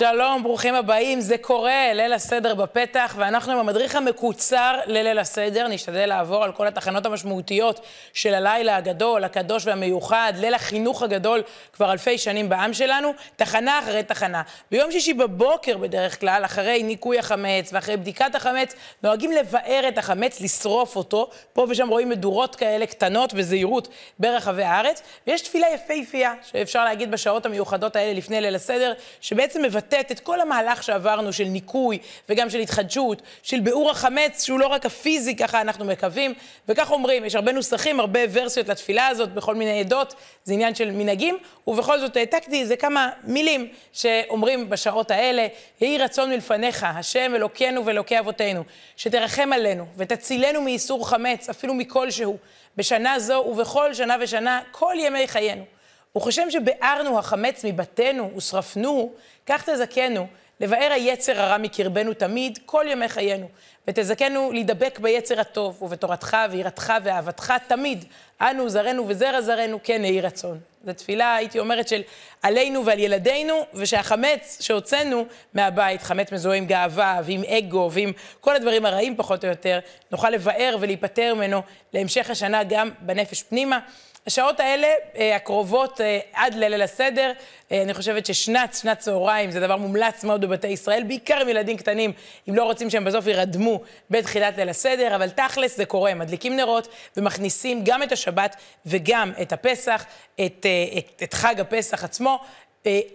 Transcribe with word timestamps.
שלום, 0.00 0.42
ברוכים 0.42 0.74
הבאים. 0.74 1.20
זה 1.20 1.38
קורה, 1.38 1.92
ליל 1.94 2.12
הסדר 2.12 2.54
בפתח, 2.54 3.14
ואנחנו 3.18 3.52
עם 3.52 3.58
המדריך 3.58 3.96
המקוצר 3.96 4.78
לליל 4.86 5.18
הסדר. 5.18 5.68
נשתדל 5.68 6.06
לעבור 6.06 6.44
על 6.44 6.52
כל 6.52 6.66
התחנות 6.66 7.06
המשמעותיות 7.06 7.80
של 8.12 8.34
הלילה 8.34 8.76
הגדול, 8.76 9.24
הקדוש 9.24 9.66
והמיוחד, 9.66 10.32
ליל 10.36 10.54
החינוך 10.54 11.02
הגדול 11.02 11.42
כבר 11.72 11.92
אלפי 11.92 12.18
שנים 12.18 12.48
בעם 12.48 12.72
שלנו, 12.72 13.12
תחנה 13.36 13.78
אחרי 13.78 14.02
תחנה. 14.02 14.42
ביום 14.70 14.92
שישי 14.92 15.14
בבוקר 15.14 15.76
בדרך 15.76 16.20
כלל, 16.20 16.44
אחרי 16.44 16.82
ניקוי 16.82 17.18
החמץ 17.18 17.70
ואחרי 17.72 17.96
בדיקת 17.96 18.34
החמץ, 18.34 18.74
נוהגים 19.02 19.32
לבאר 19.32 19.84
את 19.88 19.98
החמץ, 19.98 20.40
לשרוף 20.40 20.96
אותו. 20.96 21.30
פה 21.52 21.66
ושם 21.68 21.88
רואים 21.88 22.08
מדורות 22.08 22.56
כאלה 22.56 22.86
קטנות 22.86 23.32
וזהירות 23.34 23.88
ברחבי 24.18 24.62
הארץ. 24.62 25.02
ויש 25.26 25.40
תפילה 25.40 25.66
יפהפייה, 25.74 26.34
שאפשר 26.42 26.84
להגיד 26.84 27.10
בשעות 27.10 27.46
המיוחדות 27.46 27.96
האלה 27.96 28.12
לפני 28.12 28.40
ליל 28.40 28.54
הסדר, 28.54 28.92
שבעצם 29.20 29.62
מבטאת 29.62 29.89
את 29.94 30.20
כל 30.20 30.40
המהלך 30.40 30.82
שעברנו 30.82 31.32
של 31.32 31.44
ניקוי 31.44 31.98
וגם 32.28 32.50
של 32.50 32.58
התחדשות, 32.58 33.22
של 33.42 33.60
ביעור 33.60 33.90
החמץ, 33.90 34.44
שהוא 34.44 34.60
לא 34.60 34.66
רק 34.66 34.86
הפיזי, 34.86 35.36
ככה 35.36 35.60
אנחנו 35.60 35.84
מקווים, 35.84 36.34
וכך 36.68 36.90
אומרים, 36.90 37.24
יש 37.24 37.34
הרבה 37.34 37.52
נוסחים, 37.52 38.00
הרבה 38.00 38.20
ורסיות 38.32 38.68
לתפילה 38.68 39.06
הזאת 39.06 39.34
בכל 39.34 39.54
מיני 39.54 39.80
עדות, 39.80 40.14
זה 40.44 40.52
עניין 40.52 40.74
של 40.74 40.90
מנהגים, 40.90 41.38
ובכל 41.66 42.00
זאת 42.00 42.16
העתקתי 42.16 42.60
איזה 42.60 42.76
כמה 42.76 43.10
מילים 43.24 43.68
שאומרים 43.92 44.70
בשעות 44.70 45.10
האלה, 45.10 45.46
יהי 45.80 45.98
רצון 45.98 46.30
מלפניך, 46.30 46.86
השם 46.88 47.32
אלוקינו 47.34 47.86
ואלוקי 47.86 48.18
אבותינו, 48.18 48.64
שתרחם 48.96 49.52
עלינו 49.52 49.86
ותצילנו 49.96 50.60
מאיסור 50.60 51.08
חמץ, 51.08 51.48
אפילו 51.48 51.74
מכלשהו, 51.74 52.36
בשנה 52.76 53.18
זו 53.18 53.44
ובכל 53.48 53.94
שנה 53.94 54.16
ושנה, 54.20 54.60
כל 54.70 54.94
ימי 54.98 55.28
חיינו. 55.28 55.79
וכשם 56.16 56.50
שביערנו 56.50 57.18
החמץ 57.18 57.64
מבתינו 57.64 58.30
ושרפנוהו, 58.36 59.12
כך 59.46 59.68
תזכנו 59.70 60.26
לבאר 60.60 60.92
היצר 60.92 61.40
הרע 61.40 61.58
מקרבנו 61.58 62.14
תמיד, 62.14 62.58
כל 62.66 62.84
ימי 62.88 63.08
חיינו. 63.08 63.48
ותזכנו 63.88 64.52
להידבק 64.52 64.98
ביצר 64.98 65.40
הטוב, 65.40 65.82
ובתורתך 65.82 66.36
ויראתך 66.50 66.92
ואהבתך 67.02 67.52
תמיד. 67.66 68.04
אנו, 68.40 68.68
זרענו 68.68 69.08
וזרע 69.08 69.40
זרענו, 69.40 69.78
כן 69.82 70.04
יהי 70.04 70.20
רצון. 70.20 70.60
זו 70.86 70.92
תפילה, 70.92 71.34
הייתי 71.34 71.58
אומרת, 71.58 71.88
של 71.88 72.02
עלינו 72.42 72.86
ועל 72.86 72.98
ילדינו, 72.98 73.66
ושהחמץ 73.74 74.58
שהוצאנו 74.60 75.26
מהבית, 75.54 76.02
חמץ 76.02 76.32
מזוהה 76.32 76.56
עם 76.56 76.66
גאווה 76.66 77.20
ועם 77.24 77.42
אגו 77.44 77.90
ועם 77.92 78.12
כל 78.40 78.56
הדברים 78.56 78.86
הרעים 78.86 79.16
פחות 79.16 79.44
או 79.44 79.50
יותר, 79.50 79.78
נוכל 80.10 80.30
לבאר 80.30 80.76
ולהיפטר 80.80 81.34
ממנו 81.34 81.62
להמשך 81.92 82.30
השנה 82.30 82.64
גם 82.64 82.90
בנפש 83.00 83.42
פנימה. 83.42 83.78
השעות 84.26 84.60
האלה, 84.60 84.88
אה, 85.16 85.36
הקרובות 85.36 86.00
אה, 86.00 86.18
עד 86.32 86.54
לליל 86.54 86.82
הסדר, 86.82 87.32
אה, 87.72 87.82
אני 87.82 87.94
חושבת 87.94 88.26
ששנת, 88.26 88.74
שנת 88.74 88.98
צהריים, 88.98 89.50
זה 89.50 89.60
דבר 89.60 89.76
מומלץ 89.76 90.24
מאוד 90.24 90.40
בבתי 90.40 90.68
ישראל, 90.68 91.02
בעיקר 91.02 91.40
עם 91.40 91.48
ילדים 91.48 91.76
קטנים, 91.76 92.12
אם 92.48 92.54
לא 92.54 92.64
רוצים 92.64 92.90
שהם 92.90 93.04
בסוף 93.04 93.26
ירדמו 93.26 93.80
בתחילת 94.10 94.56
ליל 94.56 94.68
הסדר, 94.68 95.16
אבל 95.16 95.30
תכלס 95.30 95.76
זה 95.76 95.84
קורה, 95.84 96.14
מדליקים 96.14 96.56
נרות 96.56 96.88
ומכניסים 97.16 97.80
גם 97.84 98.02
את 98.02 98.12
השבת 98.12 98.56
וגם 98.86 99.32
את 99.42 99.52
הפסח, 99.52 100.04
את, 100.34 100.66
את, 100.98 101.22
את 101.22 101.34
חג 101.34 101.60
הפסח 101.60 102.04
עצמו. 102.04 102.38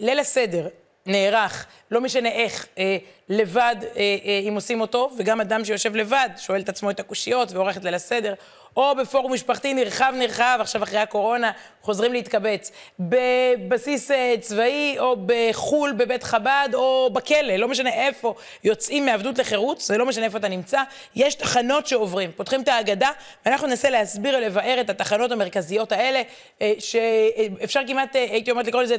ליל 0.00 0.18
הסדר, 0.18 0.68
נערך, 1.06 1.66
לא 1.90 2.00
משנה 2.00 2.28
איך, 2.28 2.66
אה, 2.78 2.96
לבד, 3.28 3.76
אה, 3.82 4.16
אה, 4.24 4.40
אם 4.48 4.54
עושים 4.54 4.80
אותו, 4.80 5.10
וגם 5.18 5.40
אדם 5.40 5.64
שיושב 5.64 5.96
לבד, 5.96 6.28
שואל 6.36 6.60
את 6.60 6.68
עצמו 6.68 6.90
את 6.90 7.00
הקושיות 7.00 7.52
ועורך 7.52 7.76
את 7.76 7.84
ליל 7.84 7.94
הסדר, 7.94 8.34
או 8.76 8.94
בפורום 8.94 9.32
משפחתי 9.32 9.74
נרחב 9.74 10.12
נרחב, 10.18 10.58
עכשיו 10.60 10.82
אחרי 10.82 10.98
הקורונה 10.98 11.50
חוזרים 11.82 12.12
להתקבץ, 12.12 12.70
בבסיס 13.00 14.10
אה, 14.10 14.34
צבאי, 14.40 14.96
או 14.98 15.16
בחו"ל, 15.26 15.92
בבית 15.92 16.22
חב"ד, 16.22 16.68
או 16.74 17.10
בכלא, 17.12 17.56
לא 17.56 17.68
משנה 17.68 17.90
איפה, 17.90 18.34
יוצאים 18.64 19.06
מעבדות 19.06 19.38
לחירות, 19.38 19.80
זה 19.80 19.98
לא 19.98 20.06
משנה 20.06 20.24
איפה 20.24 20.38
אתה 20.38 20.48
נמצא, 20.48 20.82
יש 21.16 21.34
תחנות 21.34 21.86
שעוברים. 21.86 22.30
פותחים 22.36 22.62
את 22.62 22.68
ההגדה, 22.68 23.10
ואנחנו 23.46 23.66
ננסה 23.66 23.90
להסביר 23.90 24.36
ולבאר 24.38 24.80
את 24.80 24.90
התחנות 24.90 25.32
המרכזיות 25.32 25.92
האלה, 25.92 26.22
אה, 26.62 26.72
שאפשר 26.78 27.80
כמעט, 27.86 28.16
אה, 28.16 28.26
הייתי 28.30 28.50
אומרת 28.50 28.66
לקרוא 28.66 28.82
לזה, 28.82 28.96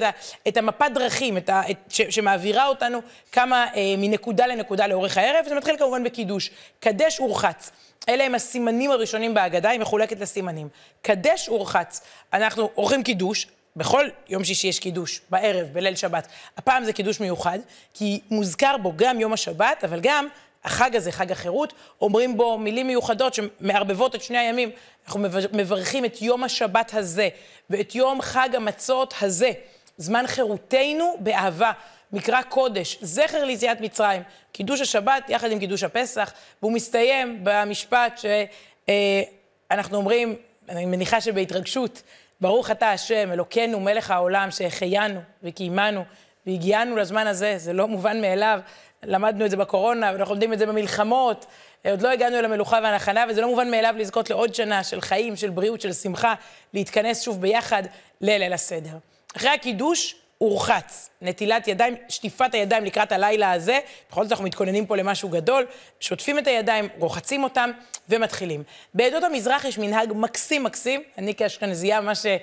את 0.48 0.58
המפת 0.58 0.92
דרכים, 0.94 1.38
את 1.38 1.50
ה, 1.50 1.62
את, 1.72 1.78
ש, 1.90 2.02
שמעבירה 2.02 2.68
אותנו 2.68 3.02
כמה 3.32 3.66
מנקודה 3.98 4.48
לנקודה 4.48 4.88
לאורך 4.88 5.18
הערב, 5.18 5.46
וזה 5.46 5.56
מתחיל 5.56 5.78
כמובן 5.78 6.04
בקידוש. 6.04 6.50
קדש 6.80 7.20
ורחץ. 7.20 7.72
אלה 8.10 8.24
הם 8.24 8.36
הסימנים 8.36 8.92
הראשונים 8.92 9.34
בהגדה, 9.34 9.70
היא 9.70 9.80
מחולקת 9.80 10.20
לסימנים. 10.20 10.70
קדש 11.02 11.50
ורחץ. 11.50 12.02
אנחנו 12.34 12.70
עורכים 12.74 13.04
קידוש, 13.04 13.48
בכל 13.76 14.06
יום 14.30 14.44
שישי 14.44 14.68
יש 14.68 14.80
קידוש, 14.80 15.22
בערב, 15.30 15.68
בליל 15.74 15.96
שבת. 15.96 16.28
הפעם 16.58 16.84
זה 16.84 16.94
קידוש 16.94 17.20
מיוחד, 17.20 17.60
כי 17.94 18.20
מוזכר 18.32 18.78
בו 18.78 18.94
גם 18.96 19.20
יום 19.20 19.34
השבת, 19.34 19.84
אבל 19.84 20.00
גם 20.04 20.28
החג 20.64 20.96
הזה, 20.96 21.12
חג 21.12 21.32
החירות, 21.32 21.74
אומרים 22.02 22.38
בו 22.38 22.58
מילים 22.58 22.88
מיוחדות 22.88 23.34
שמערבבות 23.34 24.16
את 24.16 24.22
שני 24.22 24.38
הימים. 24.38 24.70
אנחנו 25.06 25.20
מברכים 25.54 26.06
את 26.06 26.22
יום 26.22 26.44
השבת 26.44 26.94
הזה, 26.94 27.30
ואת 27.70 27.96
יום 27.96 28.22
חג 28.22 28.50
המצות 28.54 29.14
הזה, 29.22 29.52
זמן 29.98 30.28
חירותנו 30.28 31.16
באהבה. 31.20 31.72
מקרא 32.12 32.42
קודש, 32.42 32.98
זכר 33.02 33.44
ליציאת 33.44 33.82
מצרים, 33.82 34.24
קידוש 34.52 34.82
השבת 34.82 35.30
יחד 35.30 35.52
עם 35.52 35.60
קידוש 35.60 35.84
הפסח, 35.84 36.34
והוא 36.62 36.72
מסתיים 36.72 37.40
במשפט 37.44 38.18
שאנחנו 38.18 39.96
אה, 39.96 40.00
אומרים, 40.02 40.36
אני 40.70 40.86
מניחה 40.86 41.22
שבהתרגשות, 41.22 42.02
ברוך 42.42 42.72
אתה 42.72 42.92
השם, 42.92 43.32
אלוקינו, 43.32 43.80
מלך 43.80 44.12
העולם, 44.12 44.52
שהחיינו 44.52 45.20
וקיימנו 45.44 46.04
והגיענו 46.48 46.98
לזמן 46.98 47.28
הזה, 47.28 47.54
זה 47.58 47.74
לא 47.74 47.88
מובן 47.88 48.22
מאליו. 48.22 48.60
למדנו 49.04 49.46
את 49.46 49.52
זה 49.52 49.58
בקורונה, 49.58 50.12
ואנחנו 50.14 50.34
לומדים 50.34 50.54
את 50.54 50.60
זה 50.60 50.66
במלחמות, 50.66 51.46
עוד 51.86 52.02
לא 52.02 52.10
הגענו 52.10 52.40
אל 52.40 52.46
המלוכה 52.46 52.80
והנחנה, 52.84 53.26
וזה 53.30 53.42
לא 53.42 53.48
מובן 53.48 53.72
מאליו 53.72 53.96
לזכות 53.98 54.30
לעוד 54.30 54.56
שנה 54.56 54.84
של 54.84 55.02
חיים, 55.02 55.36
של 55.36 55.50
בריאות, 55.50 55.82
של 55.82 55.94
שמחה, 55.94 56.34
להתכנס 56.74 57.22
שוב 57.22 57.42
ביחד 57.42 57.84
לליל 58.22 58.54
הסדר. 58.54 58.98
אחרי 59.38 59.50
הקידוש, 59.50 60.16
הורחץ. 60.38 61.10
נטילת 61.22 61.68
ידיים, 61.68 61.96
שטיפת 62.10 62.54
הידיים 62.54 62.86
לקראת 62.86 63.12
הלילה 63.12 63.52
הזה, 63.52 63.80
בכל 64.12 64.24
זאת 64.24 64.32
אנחנו 64.32 64.46
מתכוננים 64.46 64.86
פה 64.86 64.96
למשהו 64.96 65.30
גדול, 65.30 65.66
שוטפים 66.00 66.40
את 66.40 66.48
הידיים, 66.48 66.88
רוחצים 67.00 67.44
אותם 67.44 67.72
ומתחילים. 68.10 68.64
בעדות 68.94 69.24
המזרח 69.24 69.66
יש 69.66 69.78
מנהג 69.78 70.14
מקסים 70.16 70.64
מקסים, 70.64 71.04
אני 71.18 71.36
כאשכנזייה 71.36 72.02
ממש 72.02 72.26
אה, 72.26 72.38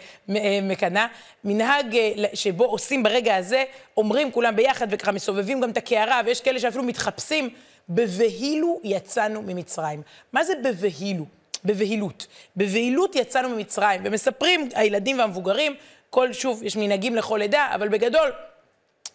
מקנאה, 0.62 1.06
מנהג 1.44 1.96
אה, 1.96 2.24
שבו 2.34 2.64
עושים 2.64 3.02
ברגע 3.02 3.36
הזה, 3.36 3.64
אומרים 3.96 4.32
כולם 4.32 4.56
ביחד 4.56 4.86
וככה 4.90 5.12
מסובבים 5.12 5.60
גם 5.60 5.70
את 5.70 5.76
הקערה, 5.76 6.20
ויש 6.24 6.40
כאלה 6.40 6.60
שאפילו 6.60 6.84
מתחפשים, 6.84 7.48
בבהילו 7.88 8.80
יצאנו 8.84 9.42
ממצרים. 9.42 10.02
מה 10.32 10.44
זה 10.44 10.52
בבהילו? 10.64 11.24
בבהילות. 11.64 12.26
בבהילות 12.56 13.16
יצאנו 13.16 13.48
ממצרים, 13.48 14.00
ומספרים 14.04 14.68
הילדים 14.74 15.18
והמבוגרים 15.18 15.74
כל, 16.14 16.32
שוב, 16.32 16.62
יש 16.62 16.76
מנהגים 16.76 17.16
לכל 17.16 17.42
עדה, 17.42 17.68
אבל 17.74 17.88
בגדול, 17.88 18.32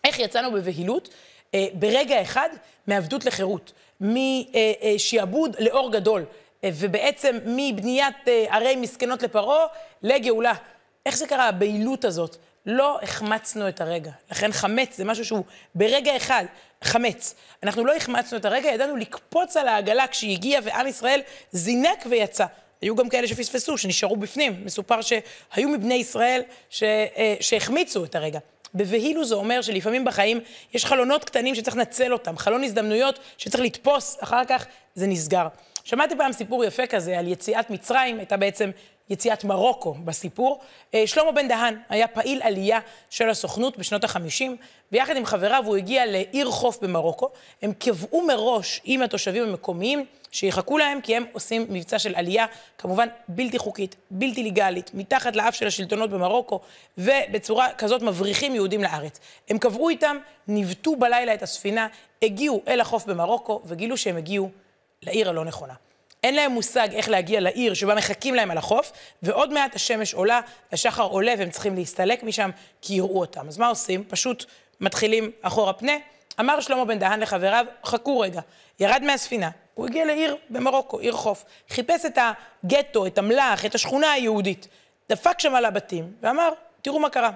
איך 0.03 0.19
יצאנו 0.19 0.51
בבהילות? 0.51 1.09
אה, 1.53 1.65
ברגע 1.73 2.21
אחד, 2.21 2.49
מעבדות 2.87 3.25
לחירות, 3.25 3.71
משעבוד 4.01 5.55
לאור 5.59 5.91
גדול, 5.91 6.25
אה, 6.63 6.69
ובעצם 6.73 7.37
מבניית 7.45 8.15
אה, 8.27 8.45
ערי 8.49 8.75
מסכנות 8.75 9.23
לפרעה 9.23 9.65
לגאולה. 10.03 10.53
איך 11.05 11.17
זה 11.17 11.27
קרה, 11.27 11.47
הבהילות 11.47 12.05
הזאת? 12.05 12.35
לא 12.65 12.99
החמצנו 13.01 13.69
את 13.69 13.81
הרגע. 13.81 14.11
לכן 14.31 14.51
חמץ 14.51 14.97
זה 14.97 15.05
משהו 15.05 15.25
שהוא 15.25 15.43
ברגע 15.75 16.17
אחד, 16.17 16.45
חמץ. 16.83 17.35
אנחנו 17.63 17.85
לא 17.85 17.95
החמצנו 17.95 18.37
את 18.37 18.45
הרגע, 18.45 18.69
ידענו 18.69 18.95
לקפוץ 18.95 19.57
על 19.57 19.67
העגלה 19.67 20.07
כשהיא 20.07 20.35
הגיעה 20.37 20.61
ועם 20.65 20.87
ישראל 20.87 21.21
זינק 21.51 22.05
ויצא. 22.09 22.45
היו 22.81 22.95
גם 22.95 23.09
כאלה 23.09 23.27
שפספסו, 23.27 23.77
שנשארו 23.77 24.17
בפנים. 24.17 24.61
מסופר 24.65 24.99
שהיו 25.01 25.69
מבני 25.69 25.93
ישראל 25.93 26.41
ש, 26.69 26.83
אה, 26.83 27.35
שהחמיצו 27.39 28.03
את 28.03 28.15
הרגע. 28.15 28.39
בבהילו 28.75 29.25
זה 29.25 29.35
אומר 29.35 29.61
שלפעמים 29.61 30.05
בחיים 30.05 30.39
יש 30.73 30.85
חלונות 30.85 31.23
קטנים 31.23 31.55
שצריך 31.55 31.77
לנצל 31.77 32.13
אותם, 32.13 32.37
חלון 32.37 32.63
הזדמנויות 32.63 33.19
שצריך 33.37 33.63
לתפוס, 33.63 34.17
אחר 34.19 34.45
כך 34.45 34.65
זה 34.95 35.07
נסגר. 35.07 35.47
שמעתי 35.83 36.15
פעם 36.17 36.31
סיפור 36.31 36.65
יפה 36.65 36.87
כזה 36.87 37.19
על 37.19 37.27
יציאת 37.27 37.69
מצרים, 37.69 38.19
הייתה 38.19 38.37
בעצם 38.37 38.71
יציאת 39.09 39.43
מרוקו 39.43 39.93
בסיפור. 39.93 40.59
אה, 40.93 41.07
שלמה 41.07 41.31
בן 41.31 41.47
דהן 41.47 41.75
היה 41.89 42.07
פעיל 42.07 42.41
עלייה 42.43 42.79
של 43.09 43.29
הסוכנות 43.29 43.77
בשנות 43.77 44.03
ה-50, 44.03 44.43
ויחד 44.91 45.17
עם 45.17 45.25
חבריו 45.25 45.63
הוא 45.65 45.75
הגיע 45.75 46.05
לעיר 46.05 46.51
חוף 46.51 46.79
במרוקו. 46.81 47.29
הם 47.61 47.73
קבעו 47.73 48.27
מראש 48.27 48.81
עם 48.83 49.01
התושבים 49.01 49.43
המקומיים 49.43 50.05
שיחכו 50.31 50.77
להם, 50.77 51.01
כי 51.01 51.15
הם 51.15 51.25
עושים 51.31 51.65
מבצע 51.69 51.99
של 51.99 52.15
עלייה, 52.15 52.45
כמובן 52.77 53.07
בלתי 53.27 53.57
חוקית, 53.57 53.95
בלתי 54.11 54.43
לגאלית, 54.43 54.91
מתחת 54.93 55.35
לאף 55.35 55.55
של 55.55 55.67
השלטונות 55.67 56.09
במרוקו, 56.09 56.59
ובצורה 56.97 57.67
כזאת 57.77 58.01
מבריחים 58.01 58.55
יהודים 58.55 58.83
לארץ. 58.83 59.19
הם 59.49 59.57
קבעו 59.57 59.89
איתם, 59.89 60.17
ניווטו 60.47 60.95
בלילה 60.95 61.33
את 61.33 61.43
הספינה, 61.43 61.87
הגיעו 62.23 62.61
אל 62.67 62.81
החוף 62.81 63.05
במרוקו, 63.05 63.61
וגילו 63.65 63.97
שהם 63.97 64.17
הגיעו 64.17 64.49
לעיר 65.01 65.29
הלא 65.29 65.45
נכונה. 65.45 65.73
אין 66.23 66.35
להם 66.35 66.51
מושג 66.51 66.87
איך 66.93 67.09
להגיע 67.09 67.39
לעיר 67.39 67.73
שבה 67.73 67.95
מחכים 67.95 68.35
להם 68.35 68.51
על 68.51 68.57
החוף, 68.57 68.91
ועוד 69.23 69.53
מעט 69.53 69.75
השמש 69.75 70.13
עולה, 70.13 70.41
השחר 70.71 71.03
עולה 71.03 71.33
והם 71.37 71.49
צריכים 71.49 71.75
להסתלק 71.75 72.23
משם 72.23 72.49
כי 72.81 72.93
יראו 72.93 73.19
אותם. 73.19 73.47
אז 73.47 73.57
מה 73.57 73.67
עושים? 73.67 74.03
פשוט 74.03 74.45
מתחילים 74.81 75.31
אחורה 75.41 75.73
פנה, 75.73 75.93
אמר 76.39 76.61
שלמה 76.61 76.85
בן 76.85 76.99
דהן 76.99 77.19
לחבריו, 77.19 77.65
חכו 77.85 78.19
רגע. 78.19 78.41
ירד 78.79 79.03
מהספינה, 79.05 79.49
הוא 79.79 79.87
הגיע 79.87 80.05
לעיר 80.05 80.35
במרוקו, 80.49 80.99
עיר 80.99 81.13
חוף. 81.13 81.45
חיפש 81.69 82.05
את 82.05 82.17
הגטו, 82.17 83.05
את 83.05 83.17
המלאך, 83.17 83.65
את 83.65 83.75
השכונה 83.75 84.11
היהודית. 84.11 84.67
דפק 85.09 85.39
שם 85.39 85.55
על 85.55 85.65
הבתים, 85.65 86.11
ואמר, 86.21 86.49
תראו 86.81 86.99
מה 86.99 87.09
קרה. 87.09 87.31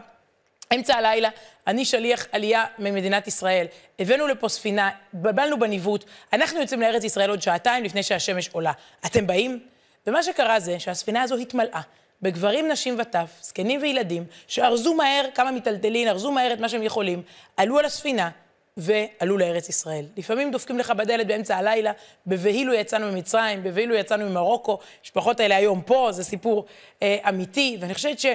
אמצע 0.75 0.95
הלילה, 0.95 1.29
אני 1.67 1.85
שליח 1.85 2.27
עלייה 2.31 2.65
ממדינת 2.79 3.27
ישראל. 3.27 3.67
הבאנו 3.99 4.27
לפה 4.27 4.49
ספינה, 4.49 4.89
התבלבלנו 5.13 5.59
בניווט, 5.59 6.05
אנחנו 6.33 6.59
יוצאים 6.59 6.81
לארץ 6.81 7.03
ישראל 7.03 7.29
עוד 7.29 7.41
שעתיים 7.41 7.83
לפני 7.83 8.03
שהשמש 8.03 8.49
עולה. 8.49 8.71
אתם 9.05 9.27
באים? 9.27 9.59
ומה 10.07 10.23
שקרה 10.23 10.59
זה 10.59 10.79
שהספינה 10.79 11.21
הזו 11.21 11.35
התמלאה 11.35 11.81
בגברים, 12.21 12.71
נשים 12.71 12.95
וטף, 12.99 13.31
זקנים 13.41 13.81
וילדים, 13.81 14.25
שארזו 14.47 14.93
מהר 14.93 15.25
כמה 15.35 15.51
מיטלטלין, 15.51 16.07
ארזו 16.07 16.31
מהר 16.31 16.53
את 16.53 16.59
מה 16.59 16.69
שהם 16.69 16.83
יכולים, 16.83 17.21
עלו 17.57 17.79
על 17.79 17.85
הספינה 17.85 18.29
ועלו 18.77 19.37
לארץ 19.37 19.69
ישראל. 19.69 20.05
לפעמים 20.17 20.51
דופקים 20.51 20.79
לך 20.79 20.91
בדלת 20.91 21.27
באמצע 21.27 21.57
הלילה, 21.57 21.91
בבהילו 22.27 22.73
יצאנו 22.73 23.11
ממצרים, 23.11 23.63
בבהילו 23.63 23.95
יצאנו 23.95 24.29
ממרוקו, 24.29 24.79
המשפחות 24.99 25.39
האלה 25.39 25.55
היום 25.55 25.81
פה, 25.81 26.09
זה 26.11 26.23
סיפור 26.23 26.65
אה, 27.01 27.17
אמיתי, 27.29 27.77
ואני 27.79 27.93
חושבת 27.93 28.19
ש... 28.19 28.25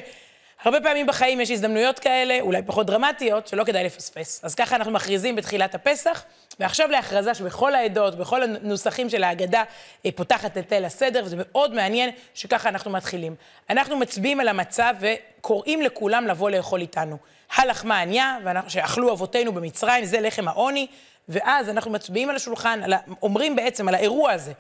הרבה 0.62 0.80
פעמים 0.80 1.06
בחיים 1.06 1.40
יש 1.40 1.50
הזדמנויות 1.50 1.98
כאלה, 1.98 2.40
אולי 2.40 2.62
פחות 2.66 2.86
דרמטיות, 2.86 3.48
שלא 3.48 3.64
כדאי 3.64 3.84
לפספס. 3.84 4.40
אז 4.44 4.54
ככה 4.54 4.76
אנחנו 4.76 4.92
מכריזים 4.92 5.36
בתחילת 5.36 5.74
הפסח, 5.74 6.24
ועכשיו 6.60 6.88
להכרזה 6.90 7.34
שבכל 7.34 7.74
העדות, 7.74 8.14
בכל 8.14 8.42
הנוסחים 8.42 9.10
של 9.10 9.24
ההגדה, 9.24 9.62
אה, 10.06 10.10
פותחת 10.12 10.58
את 10.58 10.72
ליל 10.72 10.84
הסדר, 10.84 11.22
וזה 11.24 11.36
מאוד 11.38 11.74
מעניין 11.74 12.10
שככה 12.34 12.68
אנחנו 12.68 12.90
מתחילים. 12.90 13.34
אנחנו 13.70 13.96
מצביעים 13.96 14.40
על 14.40 14.48
המצב 14.48 14.94
וקוראים 15.00 15.82
לכולם 15.82 16.26
לבוא 16.26 16.50
לאכול 16.50 16.80
איתנו. 16.80 17.16
הלחמה 17.56 18.00
עניה, 18.00 18.38
שאכלו 18.68 19.12
אבותינו 19.12 19.52
במצרים, 19.52 20.04
זה 20.04 20.20
לחם 20.20 20.48
העוני, 20.48 20.86
ואז 21.28 21.68
אנחנו 21.68 21.90
מצביעים 21.90 22.30
על 22.30 22.36
השולחן, 22.36 22.80
על, 22.82 22.92
אומרים 23.22 23.56
בעצם 23.56 23.88
על 23.88 23.94
האירוע 23.94 24.32
הזה, 24.32 24.52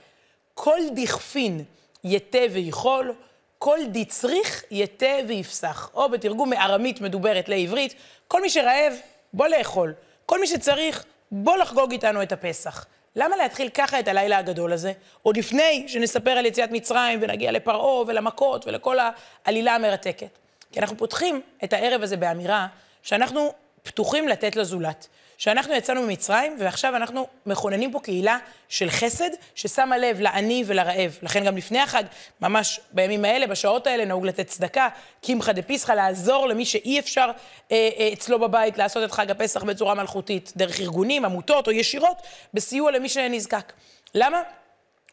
כל 0.54 0.80
דכפין 0.94 1.64
יתה 2.04 2.38
ויכול, 2.52 3.14
כל 3.58 3.78
דצריך 3.92 4.64
יתה 4.70 5.16
ויפסח. 5.28 5.90
או 5.94 6.08
בתרגום 6.08 6.50
מארמית 6.50 7.00
מדוברת 7.00 7.48
לעברית, 7.48 7.94
כל 8.28 8.42
מי 8.42 8.50
שרעב, 8.50 8.92
בוא 9.32 9.46
לאכול. 9.48 9.94
כל 10.26 10.40
מי 10.40 10.46
שצריך, 10.46 11.04
בוא 11.30 11.56
לחגוג 11.56 11.92
איתנו 11.92 12.22
את 12.22 12.32
הפסח. 12.32 12.86
למה 13.16 13.36
להתחיל 13.36 13.68
ככה 13.68 14.00
את 14.00 14.08
הלילה 14.08 14.38
הגדול 14.38 14.72
הזה? 14.72 14.92
עוד 15.22 15.36
לפני 15.36 15.84
שנספר 15.88 16.30
על 16.30 16.46
יציאת 16.46 16.70
מצרים 16.70 17.18
ונגיע 17.22 17.52
לפרעה 17.52 18.02
ולמכות 18.06 18.66
ולכל 18.66 18.98
העלילה 19.44 19.74
המרתקת. 19.74 20.38
כי 20.72 20.80
אנחנו 20.80 20.96
פותחים 20.96 21.40
את 21.64 21.72
הערב 21.72 22.02
הזה 22.02 22.16
באמירה 22.16 22.66
שאנחנו 23.02 23.52
פתוחים 23.82 24.28
לתת 24.28 24.56
לזולת. 24.56 25.08
שאנחנו 25.38 25.74
יצאנו 25.74 26.02
ממצרים, 26.02 26.56
ועכשיו 26.58 26.96
אנחנו 26.96 27.26
מכוננים 27.46 27.92
פה 27.92 28.00
קהילה 28.00 28.38
של 28.68 28.90
חסד, 28.90 29.30
ששמה 29.54 29.98
לב 29.98 30.20
לעני 30.20 30.64
ולרעב. 30.66 31.18
לכן 31.22 31.44
גם 31.44 31.56
לפני 31.56 31.80
החג, 31.80 32.02
ממש 32.40 32.80
בימים 32.92 33.24
האלה, 33.24 33.46
בשעות 33.46 33.86
האלה, 33.86 34.04
נהוג 34.04 34.26
לתת 34.26 34.46
צדקה, 34.46 34.88
קמחא 35.22 35.52
דפסחא, 35.52 35.92
לעזור 35.92 36.48
למי 36.48 36.64
שאי 36.64 36.98
אפשר 36.98 37.30
אה, 37.72 37.88
אה, 37.98 38.10
אצלו 38.12 38.38
בבית 38.38 38.78
לעשות 38.78 39.04
את 39.04 39.12
חג 39.12 39.30
הפסח 39.30 39.62
בצורה 39.62 39.94
מלכותית, 39.94 40.52
דרך 40.56 40.80
ארגונים, 40.80 41.24
עמותות 41.24 41.66
או 41.66 41.72
ישירות, 41.72 42.22
בסיוע 42.54 42.90
למי 42.90 43.08
שנזקק. 43.08 43.72
למה? 44.14 44.42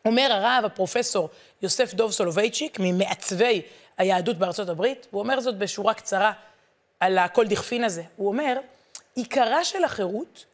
אומר 0.05 0.31
הרב, 0.31 0.65
הפרופסור 0.65 1.29
יוסף 1.61 1.93
דוב 1.93 2.11
סולובייצ'יק, 2.11 2.77
ממעצבי 2.79 3.61
היהדות 3.97 4.37
בארצות 4.37 4.69
הברית, 4.69 5.07
הוא 5.11 5.21
אומר 5.21 5.39
זאת 5.39 5.57
בשורה 5.57 5.93
קצרה 5.93 6.31
על 6.99 7.17
הכל 7.17 7.47
דכפין 7.47 7.83
הזה. 7.83 8.03
הוא 8.15 8.27
אומר, 8.27 8.57
עיקרה 9.15 9.63
של 9.63 9.83
החירות 9.83 10.45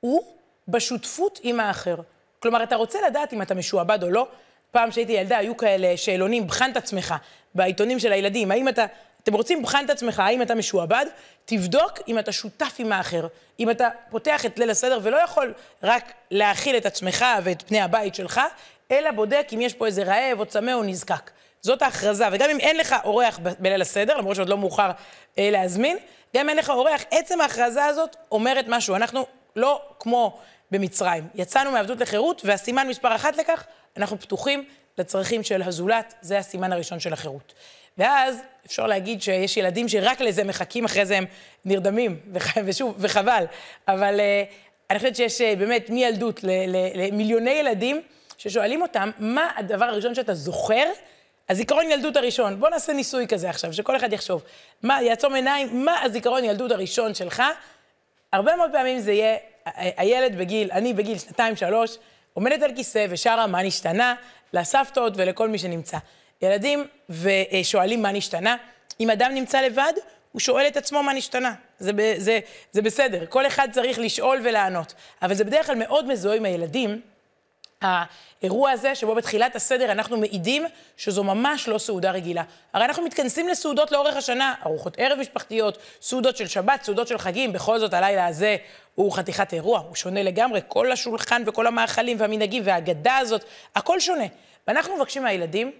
הוא 0.00 0.22
בשותפות 0.68 1.40
עם 1.42 1.60
האחר. 1.60 1.96
כלומר, 2.38 2.62
אתה 2.62 2.76
רוצה 2.76 2.98
לדעת 3.06 3.32
אם 3.32 3.42
אתה 3.42 3.54
משועבד 3.54 4.02
או 4.02 4.10
לא. 4.10 4.26
פעם 4.70 4.90
שהייתי 4.90 5.12
ילדה, 5.12 5.38
היו 5.38 5.56
כאלה 5.56 5.96
שאלונים, 5.96 6.46
בחן 6.46 6.70
את 6.70 6.76
עצמך, 6.76 7.14
בעיתונים 7.54 7.98
של 7.98 8.12
הילדים. 8.12 8.50
האם 8.50 8.68
אתה, 8.68 8.86
אתם 9.22 9.32
רוצים, 9.32 9.62
בחן 9.62 9.84
את 9.84 9.90
עצמך, 9.90 10.20
האם 10.20 10.42
אתה 10.42 10.54
משועבד? 10.54 11.06
תבדוק 11.44 11.92
אם 12.08 12.18
אתה 12.18 12.32
שותף 12.32 12.76
עם 12.78 12.92
האחר. 12.92 13.26
אם 13.60 13.70
אתה 13.70 13.88
פותח 14.10 14.46
את 14.46 14.58
ליל 14.58 14.70
הסדר 14.70 14.98
ולא 15.02 15.16
יכול 15.16 15.54
רק 15.82 16.12
להאכיל 16.30 16.76
את 16.76 16.86
עצמך 16.86 17.24
ואת 17.42 17.62
פני 17.62 17.80
הבית 17.80 18.14
שלך, 18.14 18.40
אלא 18.90 19.10
בודק 19.10 19.48
אם 19.54 19.60
יש 19.60 19.74
פה 19.74 19.86
איזה 19.86 20.02
רעב 20.02 20.40
או 20.40 20.46
צמא 20.46 20.72
או 20.72 20.82
נזקק. 20.82 21.30
זאת 21.62 21.82
ההכרזה, 21.82 22.24
וגם 22.32 22.50
אם 22.50 22.60
אין 22.60 22.76
לך 22.76 22.94
אורח 23.04 23.38
בליל 23.58 23.82
הסדר, 23.82 24.16
למרות 24.16 24.36
שעוד 24.36 24.48
לא 24.48 24.58
מאוחר 24.58 24.90
אה, 25.38 25.50
להזמין, 25.50 25.96
גם 26.36 26.40
אם 26.40 26.48
אין 26.48 26.56
לך 26.56 26.70
אורח, 26.70 27.02
עצם 27.10 27.40
ההכרזה 27.40 27.84
הזאת 27.84 28.16
אומרת 28.32 28.64
משהו. 28.68 28.96
אנחנו 28.96 29.26
לא 29.56 29.82
כמו 29.98 30.38
במצרים. 30.70 31.28
יצאנו 31.34 31.70
מעבדות 31.70 32.00
לחירות, 32.00 32.42
והסימן 32.44 32.88
מספר 32.88 33.14
אחת 33.14 33.36
לכך, 33.36 33.64
אנחנו 33.96 34.20
פתוחים 34.20 34.64
לצרכים 34.98 35.42
של 35.42 35.62
הזולת, 35.62 36.14
זה 36.20 36.38
הסימן 36.38 36.72
הראשון 36.72 37.00
של 37.00 37.12
החירות. 37.12 37.54
ואז 37.98 38.42
אפשר 38.66 38.86
להגיד 38.86 39.22
שיש 39.22 39.56
ילדים 39.56 39.88
שרק 39.88 40.20
לזה 40.20 40.44
מחכים, 40.44 40.84
אחרי 40.84 41.06
זה 41.06 41.16
הם 41.16 41.24
נרדמים, 41.64 42.20
ושוב, 42.64 42.94
וחבל. 42.98 43.44
אבל 43.88 44.20
uh, 44.20 44.52
אני 44.90 44.98
חושבת 44.98 45.16
שיש 45.16 45.40
uh, 45.40 45.58
באמת 45.58 45.90
מילדות 45.90 46.40
למיליוני 46.94 47.50
ילדים 47.50 48.02
ששואלים 48.38 48.82
אותם, 48.82 49.10
מה 49.18 49.50
הדבר 49.56 49.84
הראשון 49.84 50.14
שאתה 50.14 50.34
זוכר 50.34 50.84
הזיכרון 51.50 51.90
ילדות 51.90 52.16
הראשון, 52.16 52.60
בוא 52.60 52.68
נעשה 52.68 52.92
ניסוי 52.92 53.26
כזה 53.26 53.50
עכשיו, 53.50 53.72
שכל 53.72 53.96
אחד 53.96 54.12
יחשוב. 54.12 54.42
מה, 54.82 55.02
יעצום 55.02 55.34
עיניים, 55.34 55.84
מה 55.84 56.02
הזיכרון 56.02 56.44
ילדות 56.44 56.70
הראשון 56.70 57.14
שלך? 57.14 57.42
הרבה 58.32 58.56
מאוד 58.56 58.70
פעמים 58.72 59.00
זה 59.00 59.12
יהיה 59.12 59.36
הילד 59.74 60.38
בגיל, 60.38 60.68
אני 60.72 60.94
בגיל 60.94 61.18
שנתיים, 61.18 61.56
שלוש, 61.56 61.96
עומדת 62.34 62.62
על 62.62 62.74
כיסא 62.74 63.06
ושרה 63.10 63.46
מה 63.46 63.62
נשתנה 63.62 64.14
לסבתות 64.52 65.12
ולכל 65.16 65.48
מי 65.48 65.58
שנמצא. 65.58 65.98
ילדים 66.42 66.86
ושואלים 67.10 68.02
מה 68.02 68.12
נשתנה. 68.12 68.56
אם 69.00 69.10
אדם 69.10 69.34
נמצא 69.34 69.60
לבד, 69.60 69.92
הוא 70.32 70.40
שואל 70.40 70.66
את 70.66 70.76
עצמו 70.76 71.02
מה 71.02 71.12
נשתנה. 71.12 71.54
זה, 71.78 71.92
זה, 72.16 72.38
זה 72.72 72.82
בסדר, 72.82 73.26
כל 73.26 73.46
אחד 73.46 73.68
צריך 73.72 73.98
לשאול 73.98 74.40
ולענות. 74.44 74.94
אבל 75.22 75.34
זה 75.34 75.44
בדרך 75.44 75.66
כלל 75.66 75.74
מאוד 75.74 76.06
מזוהה 76.06 76.36
עם 76.36 76.44
הילדים, 76.44 77.00
האירוע 77.82 78.70
הזה, 78.70 78.94
שבו 78.94 79.14
בתחילת 79.14 79.56
הסדר 79.56 79.92
אנחנו 79.92 80.16
מעידים 80.16 80.66
שזו 80.96 81.24
ממש 81.24 81.68
לא 81.68 81.78
סעודה 81.78 82.10
רגילה. 82.10 82.42
הרי 82.72 82.84
אנחנו 82.84 83.04
מתכנסים 83.04 83.48
לסעודות 83.48 83.92
לאורך 83.92 84.16
השנה, 84.16 84.54
ארוחות 84.66 84.94
ערב 84.98 85.18
משפחתיות, 85.18 85.78
סעודות 86.02 86.36
של 86.36 86.46
שבת, 86.46 86.82
סעודות 86.82 87.08
של 87.08 87.18
חגים, 87.18 87.52
בכל 87.52 87.78
זאת 87.78 87.94
הלילה 87.94 88.26
הזה 88.26 88.56
הוא 88.94 89.12
חתיכת 89.12 89.52
אירוע, 89.54 89.78
הוא 89.78 89.96
שונה 89.96 90.22
לגמרי, 90.22 90.60
כל 90.68 90.92
השולחן 90.92 91.42
וכל 91.46 91.66
המאכלים 91.66 92.16
והמנהגים 92.20 92.62
והאגדה 92.66 93.16
הזאת, 93.16 93.44
הכל 93.74 94.00
שונה. 94.00 94.24
ואנחנו 94.68 94.96
מבקשים 94.96 95.22
מהילדים 95.22 95.72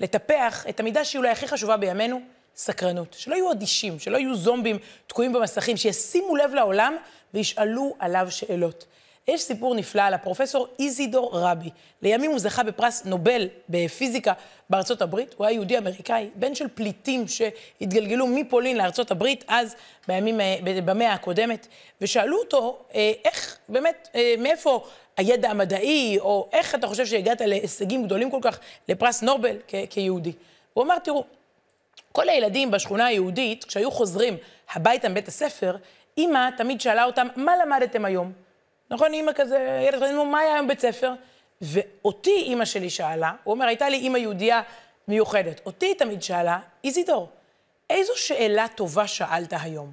לטפח 0.00 0.64
את 0.68 0.80
המידה 0.80 1.04
שהיא 1.04 1.18
אולי 1.18 1.30
הכי 1.30 1.48
חשובה 1.48 1.76
בימינו, 1.76 2.20
סקרנות. 2.56 3.16
שלא 3.18 3.34
יהיו 3.34 3.52
אדישים, 3.52 3.98
שלא 3.98 4.18
יהיו 4.18 4.36
זומבים 4.36 4.78
תקועים 5.06 5.32
במסכים, 5.32 5.76
שישימו 5.76 6.36
לב 6.36 6.54
לעולם 6.54 6.96
וישאלו 7.34 7.96
עליו 7.98 8.26
שאלות. 8.30 8.84
יש 9.28 9.42
סיפור 9.42 9.74
נפלא 9.74 10.02
על 10.02 10.14
הפרופסור 10.14 10.66
איזידור 10.78 11.30
רבי. 11.32 11.70
לימים 12.02 12.30
הוא 12.30 12.38
זכה 12.38 12.62
בפרס 12.62 13.04
נובל 13.04 13.48
בפיזיקה 13.68 14.32
בארצות 14.70 15.02
הברית. 15.02 15.34
הוא 15.36 15.46
היה 15.46 15.54
יהודי 15.54 15.78
אמריקאי, 15.78 16.30
בן 16.34 16.54
של 16.54 16.68
פליטים 16.74 17.24
שהתגלגלו 17.28 18.26
מפולין 18.26 18.76
לארצות 18.76 19.10
הברית, 19.10 19.44
אז 19.48 19.74
בימים, 20.08 20.40
אה, 20.40 20.56
במאה 20.84 21.12
הקודמת, 21.12 21.66
ושאלו 22.00 22.38
אותו, 22.38 22.78
אה, 22.94 23.12
איך, 23.24 23.58
באמת, 23.68 24.08
אה, 24.14 24.34
מאיפה 24.38 24.84
הידע 25.16 25.50
המדעי, 25.50 26.18
או 26.20 26.48
איך 26.52 26.74
אתה 26.74 26.86
חושב 26.86 27.06
שהגעת 27.06 27.40
להישגים 27.40 28.04
גדולים 28.04 28.30
כל 28.30 28.40
כך 28.42 28.58
לפרס 28.88 29.22
נובל 29.22 29.56
כיהודי? 29.90 30.32
הוא 30.74 30.84
אמר, 30.84 30.98
תראו, 30.98 31.24
כל 32.12 32.28
הילדים 32.28 32.70
בשכונה 32.70 33.06
היהודית, 33.06 33.64
כשהיו 33.64 33.90
חוזרים 33.90 34.36
הביתה 34.72 35.08
מבית 35.08 35.28
הספר, 35.28 35.76
אימא 36.18 36.48
תמיד 36.56 36.80
שאלה 36.80 37.04
אותם, 37.04 37.26
מה 37.36 37.52
למדתם 37.56 38.04
היום? 38.04 38.32
נכון, 38.92 39.12
אימא 39.12 39.32
כזה, 39.32 39.84
ילד 39.88 40.02
כזה, 40.02 40.12
מה 40.12 40.38
היה 40.38 40.54
היום 40.54 40.68
בית 40.68 40.80
ספר? 40.80 41.12
ואותי 41.60 42.36
אימא 42.36 42.64
שלי 42.64 42.90
שאלה, 42.90 43.32
הוא 43.44 43.54
אומר, 43.54 43.66
הייתה 43.66 43.88
לי 43.88 43.96
אימא 43.96 44.18
יהודייה 44.18 44.62
מיוחדת. 45.08 45.60
אותי 45.66 45.94
תמיד 45.94 46.22
שאלה, 46.22 46.58
איזידור, 46.84 47.28
איזו 47.90 48.12
שאלה 48.16 48.68
טובה 48.68 49.06
שאלת 49.06 49.52
היום? 49.62 49.92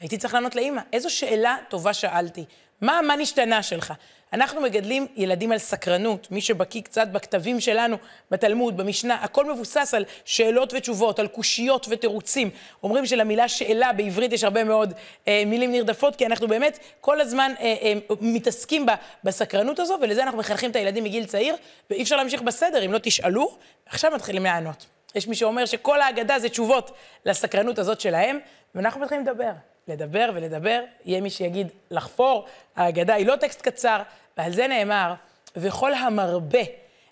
הייתי 0.00 0.18
צריך 0.18 0.34
לענות 0.34 0.54
לאימא, 0.54 0.82
איזו 0.92 1.10
שאלה 1.10 1.56
טובה 1.68 1.94
שאלתי? 1.94 2.44
מה, 2.80 3.00
מה 3.02 3.16
נשתנה 3.16 3.62
שלך? 3.62 3.92
אנחנו 4.32 4.60
מגדלים 4.60 5.06
ילדים 5.16 5.52
על 5.52 5.58
סקרנות, 5.58 6.30
מי 6.30 6.40
שבקיא 6.40 6.82
קצת 6.82 7.08
בכתבים 7.08 7.60
שלנו, 7.60 7.96
בתלמוד, 8.30 8.76
במשנה, 8.76 9.14
הכל 9.14 9.52
מבוסס 9.52 9.94
על 9.94 10.04
שאלות 10.24 10.72
ותשובות, 10.74 11.18
על 11.18 11.28
קושיות 11.28 11.86
ותירוצים. 11.90 12.50
אומרים 12.82 13.06
שלמילה 13.06 13.48
שאלה 13.48 13.92
בעברית 13.92 14.32
יש 14.32 14.44
הרבה 14.44 14.64
מאוד 14.64 14.92
אה, 15.28 15.42
מילים 15.46 15.72
נרדפות, 15.72 16.16
כי 16.16 16.26
אנחנו 16.26 16.48
באמת 16.48 16.78
כל 17.00 17.20
הזמן 17.20 17.52
אה, 17.60 17.74
אה, 17.82 17.94
מתעסקים 18.20 18.86
בה, 18.86 18.94
בסקרנות 19.24 19.78
הזו, 19.78 19.98
ולזה 20.02 20.22
אנחנו 20.22 20.38
מחנכים 20.38 20.70
את 20.70 20.76
הילדים 20.76 21.04
מגיל 21.04 21.24
צעיר, 21.24 21.56
ואי 21.90 22.02
אפשר 22.02 22.16
להמשיך 22.16 22.42
בסדר 22.42 22.84
אם 22.84 22.92
לא 22.92 22.98
תשאלו. 23.02 23.56
עכשיו 23.86 24.12
מתחילים 24.14 24.44
לענות. 24.44 24.86
יש 25.14 25.28
מי 25.28 25.34
שאומר 25.34 25.66
שכל 25.66 26.00
ההגדה 26.00 26.38
זה 26.38 26.48
תשובות 26.48 26.90
לסקרנות 27.26 27.78
הזאת 27.78 28.00
שלהם, 28.00 28.38
ואנחנו 28.74 29.00
מתחילים 29.00 29.26
לדבר. 29.26 29.50
לדבר 29.90 30.30
ולדבר, 30.34 30.80
יהיה 31.04 31.20
מי 31.20 31.30
שיגיד 31.30 31.68
לחפור, 31.90 32.46
ההגדה 32.76 33.14
היא 33.14 33.26
לא 33.26 33.36
טקסט 33.36 33.62
קצר, 33.62 34.02
ועל 34.36 34.52
זה 34.52 34.66
נאמר, 34.66 35.14
וכל 35.56 35.94
המרבה 35.94 36.62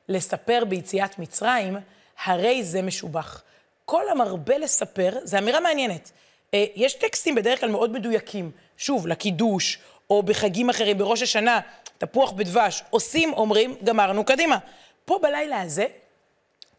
לספר 0.08 0.64
ביציאת 0.68 1.18
מצרים, 1.18 1.76
הרי 2.24 2.64
זה 2.64 2.82
משובח. 2.82 3.42
כל 3.84 4.08
המרבה 4.08 4.58
לספר, 4.58 5.12
זו 5.24 5.38
אמירה 5.38 5.60
מעניינת. 5.60 6.10
אה, 6.54 6.64
יש 6.74 6.94
טקסטים 6.94 7.34
בדרך 7.34 7.60
כלל 7.60 7.70
מאוד 7.70 7.92
מדויקים, 7.92 8.50
שוב, 8.76 9.06
לקידוש, 9.06 9.78
או 10.10 10.22
בחגים 10.22 10.70
אחרים, 10.70 10.98
בראש 10.98 11.22
השנה, 11.22 11.60
תפוח 11.98 12.32
בדבש, 12.32 12.82
עושים, 12.90 13.32
אומרים, 13.32 13.74
גמרנו, 13.84 14.24
קדימה. 14.24 14.58
פה 15.04 15.18
בלילה 15.22 15.60
הזה, 15.60 15.86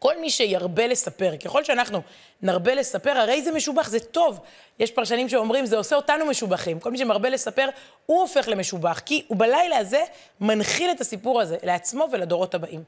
כל 0.00 0.20
מי 0.20 0.30
שירבה 0.30 0.86
לספר, 0.86 1.36
ככל 1.36 1.64
שאנחנו 1.64 2.02
נרבה 2.42 2.74
לספר, 2.74 3.10
הרי 3.10 3.42
זה 3.42 3.52
משובח, 3.52 3.88
זה 3.88 4.00
טוב. 4.00 4.40
יש 4.78 4.90
פרשנים 4.90 5.28
שאומרים, 5.28 5.66
זה 5.66 5.76
עושה 5.76 5.96
אותנו 5.96 6.26
משובחים. 6.26 6.80
כל 6.80 6.90
מי 6.90 6.98
שמרבה 6.98 7.28
לספר, 7.28 7.68
הוא 8.06 8.20
הופך 8.20 8.48
למשובח, 8.48 8.98
כי 8.98 9.22
הוא 9.26 9.38
בלילה 9.38 9.76
הזה 9.76 10.04
מנחיל 10.40 10.90
את 10.90 11.00
הסיפור 11.00 11.40
הזה 11.40 11.56
לעצמו 11.62 12.06
ולדורות 12.12 12.54
הבאים. 12.54 12.82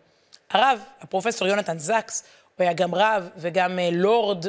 הרב, 0.50 0.85
הפרופסור 1.00 1.49
יונתן 1.49 1.78
זקס, 1.78 2.25
הוא 2.57 2.64
היה 2.64 2.73
גם 2.73 2.95
רב 2.95 3.28
וגם 3.37 3.78
אה, 3.78 3.88
לורד 3.92 4.47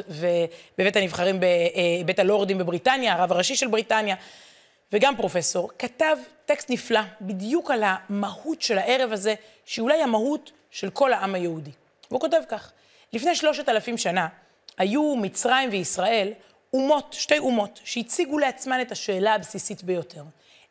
בבית 0.78 0.96
הנבחרים, 0.96 1.40
בבית 1.40 2.18
אה, 2.18 2.24
הלורדים 2.24 2.58
בבריטניה, 2.58 3.14
הרב 3.14 3.32
הראשי 3.32 3.56
של 3.56 3.66
בריטניה, 3.66 4.16
וגם 4.92 5.16
פרופסור, 5.16 5.70
כתב 5.78 6.16
טקסט 6.46 6.70
נפלא 6.70 7.00
בדיוק 7.20 7.70
על 7.70 7.82
המהות 7.86 8.62
של 8.62 8.78
הערב 8.78 9.12
הזה, 9.12 9.34
שהיא 9.64 9.82
אולי 9.82 10.02
המהות 10.02 10.50
של 10.70 10.90
כל 10.90 11.12
העם 11.12 11.34
היהודי. 11.34 11.70
והוא 12.14 12.20
כותב 12.20 12.40
כך: 12.48 12.72
לפני 13.12 13.36
שלושת 13.36 13.68
אלפים 13.68 13.98
שנה 13.98 14.28
היו 14.78 15.16
מצרים 15.16 15.70
וישראל 15.72 16.32
אומות, 16.72 17.16
שתי 17.18 17.38
אומות, 17.38 17.80
שהציגו 17.84 18.38
לעצמן 18.38 18.80
את 18.80 18.92
השאלה 18.92 19.34
הבסיסית 19.34 19.84
ביותר. 19.84 20.22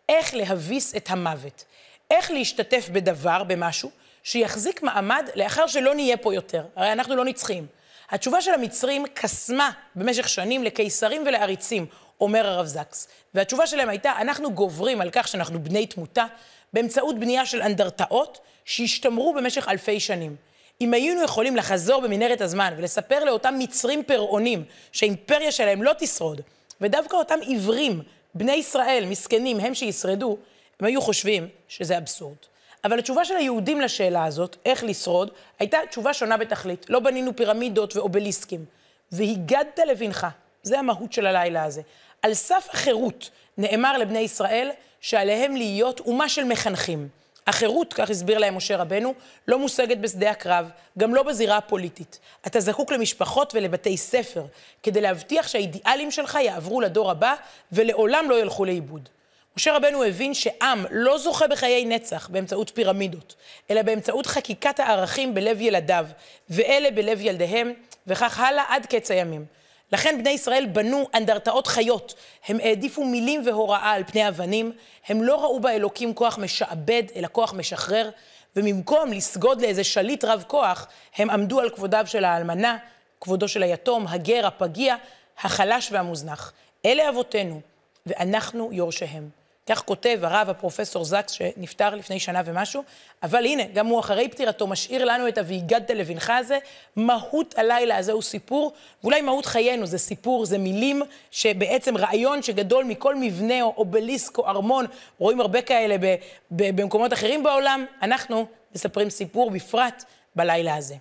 איך 0.09 0.33
להביס 0.33 0.95
את 0.95 1.09
המוות? 1.09 1.65
איך 2.11 2.31
להשתתף 2.31 2.89
בדבר, 2.91 3.43
במשהו, 3.43 3.91
שיחזיק 4.23 4.83
מעמד 4.83 5.29
לאחר 5.35 5.67
שלא 5.67 5.95
נהיה 5.95 6.17
פה 6.17 6.33
יותר. 6.33 6.65
הרי 6.75 6.91
אנחנו 6.91 7.15
לא 7.15 7.25
נצחיים. 7.25 7.67
התשובה 8.09 8.41
של 8.41 8.53
המצרים 8.53 9.05
קסמה 9.13 9.71
במשך 9.95 10.29
שנים 10.29 10.63
לקיסרים 10.63 11.23
ולעריצים, 11.25 11.85
אומר 12.21 12.47
הרב 12.47 12.65
זקס. 12.65 13.07
והתשובה 13.33 13.67
שלהם 13.67 13.89
הייתה, 13.89 14.11
אנחנו 14.21 14.53
גוברים 14.53 15.01
על 15.01 15.09
כך 15.11 15.27
שאנחנו 15.27 15.63
בני 15.63 15.87
תמותה 15.87 16.25
באמצעות 16.73 17.19
בנייה 17.19 17.45
של 17.45 17.61
אנדרטאות 17.61 18.39
שהשתמרו 18.65 19.33
במשך 19.33 19.67
אלפי 19.69 19.99
שנים. 19.99 20.35
אם 20.83 20.93
היינו 20.93 21.23
יכולים 21.23 21.55
לחזור 21.55 22.01
במנהרת 22.01 22.41
הזמן 22.41 22.73
ולספר 22.77 23.23
לאותם 23.23 23.55
מצרים 23.59 24.03
פרעונים 24.03 24.63
שהאימפריה 24.91 25.51
שלהם 25.51 25.83
לא 25.83 25.91
תשרוד, 25.97 26.41
ודווקא 26.81 27.15
אותם 27.15 27.39
עיוורים, 27.41 28.01
בני 28.35 28.51
ישראל, 28.51 29.05
מסכנים, 29.05 29.59
הם 29.59 29.73
שישרדו, 29.73 30.37
הם 30.79 30.87
היו 30.87 31.01
חושבים 31.01 31.47
שזה 31.67 31.97
אבסורד. 31.97 32.35
אבל 32.83 32.99
התשובה 32.99 33.25
של 33.25 33.35
היהודים 33.35 33.81
לשאלה 33.81 34.25
הזאת, 34.25 34.55
איך 34.65 34.83
לשרוד, 34.83 35.31
הייתה 35.59 35.77
תשובה 35.89 36.13
שונה 36.13 36.37
בתכלית. 36.37 36.85
לא 36.89 36.99
בנינו 36.99 37.35
פירמידות 37.35 37.95
ואובליסקים. 37.95 38.65
והגדת 39.11 39.79
לבנך, 39.87 40.27
זה 40.63 40.79
המהות 40.79 41.13
של 41.13 41.25
הלילה 41.25 41.63
הזה. 41.63 41.81
על 42.21 42.33
סף 42.33 42.67
החירות 42.71 43.29
נאמר 43.57 43.97
לבני 43.97 44.19
ישראל 44.19 44.69
שעליהם 45.01 45.55
להיות 45.55 45.99
אומה 45.99 46.29
של 46.29 46.43
מחנכים. 46.43 47.07
החירות, 47.47 47.93
כך 47.93 48.09
הסביר 48.09 48.37
להם 48.37 48.55
משה 48.57 48.77
רבנו, 48.77 49.13
לא 49.47 49.59
מושגת 49.59 49.97
בשדה 49.97 50.31
הקרב, 50.31 50.69
גם 50.97 51.15
לא 51.15 51.23
בזירה 51.23 51.57
הפוליטית. 51.57 52.19
אתה 52.47 52.59
זקוק 52.59 52.91
למשפחות 52.91 53.55
ולבתי 53.55 53.97
ספר, 53.97 54.45
כדי 54.83 55.01
להבטיח 55.01 55.47
שהאידיאלים 55.47 56.11
שלך 56.11 56.37
יעברו 56.41 56.81
לדור 56.81 57.11
הבא 57.11 57.33
ולעולם 57.71 58.29
לא 58.29 58.39
ילכו 58.39 58.65
לאיבוד. 58.65 59.09
משה 59.57 59.75
רבנו 59.75 60.03
הבין 60.03 60.33
שעם 60.33 60.85
לא 60.91 61.17
זוכה 61.17 61.47
בחיי 61.47 61.85
נצח 61.85 62.29
באמצעות 62.31 62.71
פירמידות, 62.73 63.35
אלא 63.71 63.81
באמצעות 63.81 64.25
חקיקת 64.25 64.79
הערכים 64.79 65.33
בלב 65.33 65.61
ילדיו, 65.61 66.05
ואלה 66.49 66.91
בלב 66.91 67.21
ילדיהם, 67.21 67.73
וכך 68.07 68.39
הלאה 68.39 68.63
עד 68.67 68.85
קץ 68.85 69.11
הימים. 69.11 69.45
לכן 69.93 70.19
בני 70.19 70.29
ישראל 70.29 70.65
בנו 70.65 71.07
אנדרטאות 71.15 71.67
חיות. 71.67 72.13
הם 72.47 72.59
העדיפו 72.59 73.05
מילים 73.05 73.41
והוראה 73.45 73.91
על 73.91 74.03
פני 74.03 74.27
אבנים, 74.27 74.71
הם 75.07 75.23
לא 75.23 75.41
ראו 75.41 75.59
באלוקים 75.59 76.13
כוח 76.13 76.37
משעבד, 76.37 77.03
אלא 77.15 77.27
כוח 77.31 77.53
משחרר, 77.53 78.09
ובמקום 78.55 79.11
לסגוד 79.11 79.61
לאיזה 79.61 79.83
שליט 79.83 80.25
רב 80.25 80.43
כוח, 80.47 80.87
הם 81.15 81.29
עמדו 81.29 81.59
על 81.59 81.69
כבודיו 81.69 82.03
של 82.07 82.25
האלמנה, 82.25 82.77
כבודו 83.21 83.47
של 83.47 83.63
היתום, 83.63 84.07
הגר, 84.07 84.47
הפגיע, 84.47 84.95
החלש 85.39 85.91
והמוזנח. 85.91 86.53
אלה 86.85 87.09
אבותינו, 87.09 87.61
ואנחנו 88.05 88.69
יורשיהם. 88.71 89.42
כך 89.69 89.81
כותב 89.81 90.19
הרב 90.23 90.49
הפרופסור 90.49 91.05
זקס, 91.05 91.31
שנפטר 91.31 91.95
לפני 91.95 92.19
שנה 92.19 92.41
ומשהו, 92.45 92.83
אבל 93.23 93.45
הנה, 93.45 93.63
גם 93.73 93.87
הוא 93.87 93.99
אחרי 93.99 94.29
פטירתו 94.29 94.67
משאיר 94.67 95.05
לנו 95.05 95.27
את 95.27 95.37
ה"ויגדת 95.37 95.91
לבנך" 95.91 96.29
הזה. 96.29 96.57
מהות 96.95 97.57
הלילה 97.57 97.97
הזה 97.97 98.11
הוא 98.11 98.21
סיפור, 98.21 98.73
ואולי 99.03 99.21
מהות 99.21 99.45
חיינו 99.45 99.85
זה 99.85 99.97
סיפור, 99.97 100.45
זה 100.45 100.57
מילים, 100.57 101.01
שבעצם 101.31 101.97
רעיון 101.97 102.41
שגדול 102.41 102.85
מכל 102.85 103.15
מבנה 103.15 103.61
או 103.61 103.73
אובליסק 103.77 104.37
או 104.37 104.47
ארמון, 104.47 104.85
רואים 105.19 105.41
הרבה 105.41 105.61
כאלה 105.61 105.97
ב- 105.97 106.15
ב- 106.51 106.81
במקומות 106.81 107.13
אחרים 107.13 107.43
בעולם, 107.43 107.85
אנחנו 108.01 108.45
מספרים 108.75 109.09
סיפור 109.09 109.51
בפרט 109.51 110.03
בלילה 110.35 110.75
הזה. 110.75 110.95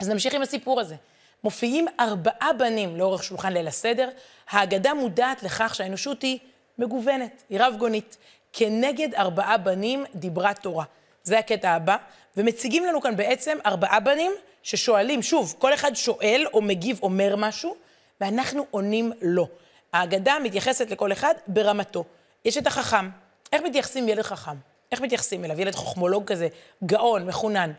אז 0.00 0.08
נמשיך 0.08 0.34
עם 0.34 0.42
הסיפור 0.42 0.80
הזה. 0.80 0.94
מופיעים 1.44 1.86
ארבעה 2.00 2.52
בנים 2.58 2.96
לאורך 2.96 3.24
שולחן 3.24 3.52
ליל 3.52 3.68
הסדר. 3.68 4.08
ההגדה 4.50 4.94
מודעת 4.94 5.42
לכך 5.42 5.74
שהאנושות 5.74 6.22
היא 6.22 6.38
מגוונת, 6.78 7.42
היא 7.48 7.60
רב-גונית. 7.60 8.16
כנגד 8.52 9.14
ארבעה 9.14 9.56
בנים 9.58 10.04
דיברה 10.14 10.54
תורה. 10.54 10.84
זה 11.22 11.38
הקטע 11.38 11.70
הבא, 11.70 11.96
ומציגים 12.36 12.84
לנו 12.84 13.00
כאן 13.00 13.16
בעצם 13.16 13.58
ארבעה 13.66 14.00
בנים 14.00 14.32
ששואלים, 14.62 15.22
שוב, 15.22 15.54
כל 15.58 15.74
אחד 15.74 15.94
שואל 15.94 16.46
או 16.52 16.62
מגיב, 16.62 16.98
אומר 17.02 17.36
משהו, 17.36 17.76
ואנחנו 18.20 18.66
עונים 18.70 19.12
לו. 19.22 19.48
ההגדה 19.92 20.36
מתייחסת 20.44 20.90
לכל 20.90 21.12
אחד 21.12 21.34
ברמתו. 21.46 22.04
יש 22.44 22.58
את 22.58 22.66
החכם. 22.66 23.10
איך 23.52 23.62
מתייחסים 23.62 24.08
ילד 24.08 24.22
חכם? 24.22 24.56
איך 24.92 25.00
מתייחסים 25.00 25.44
אליו? 25.44 25.60
ילד 25.60 25.74
חוכמולוג 25.74 26.24
כזה, 26.24 26.48
גאון, 26.84 27.26
מחונן. 27.26 27.72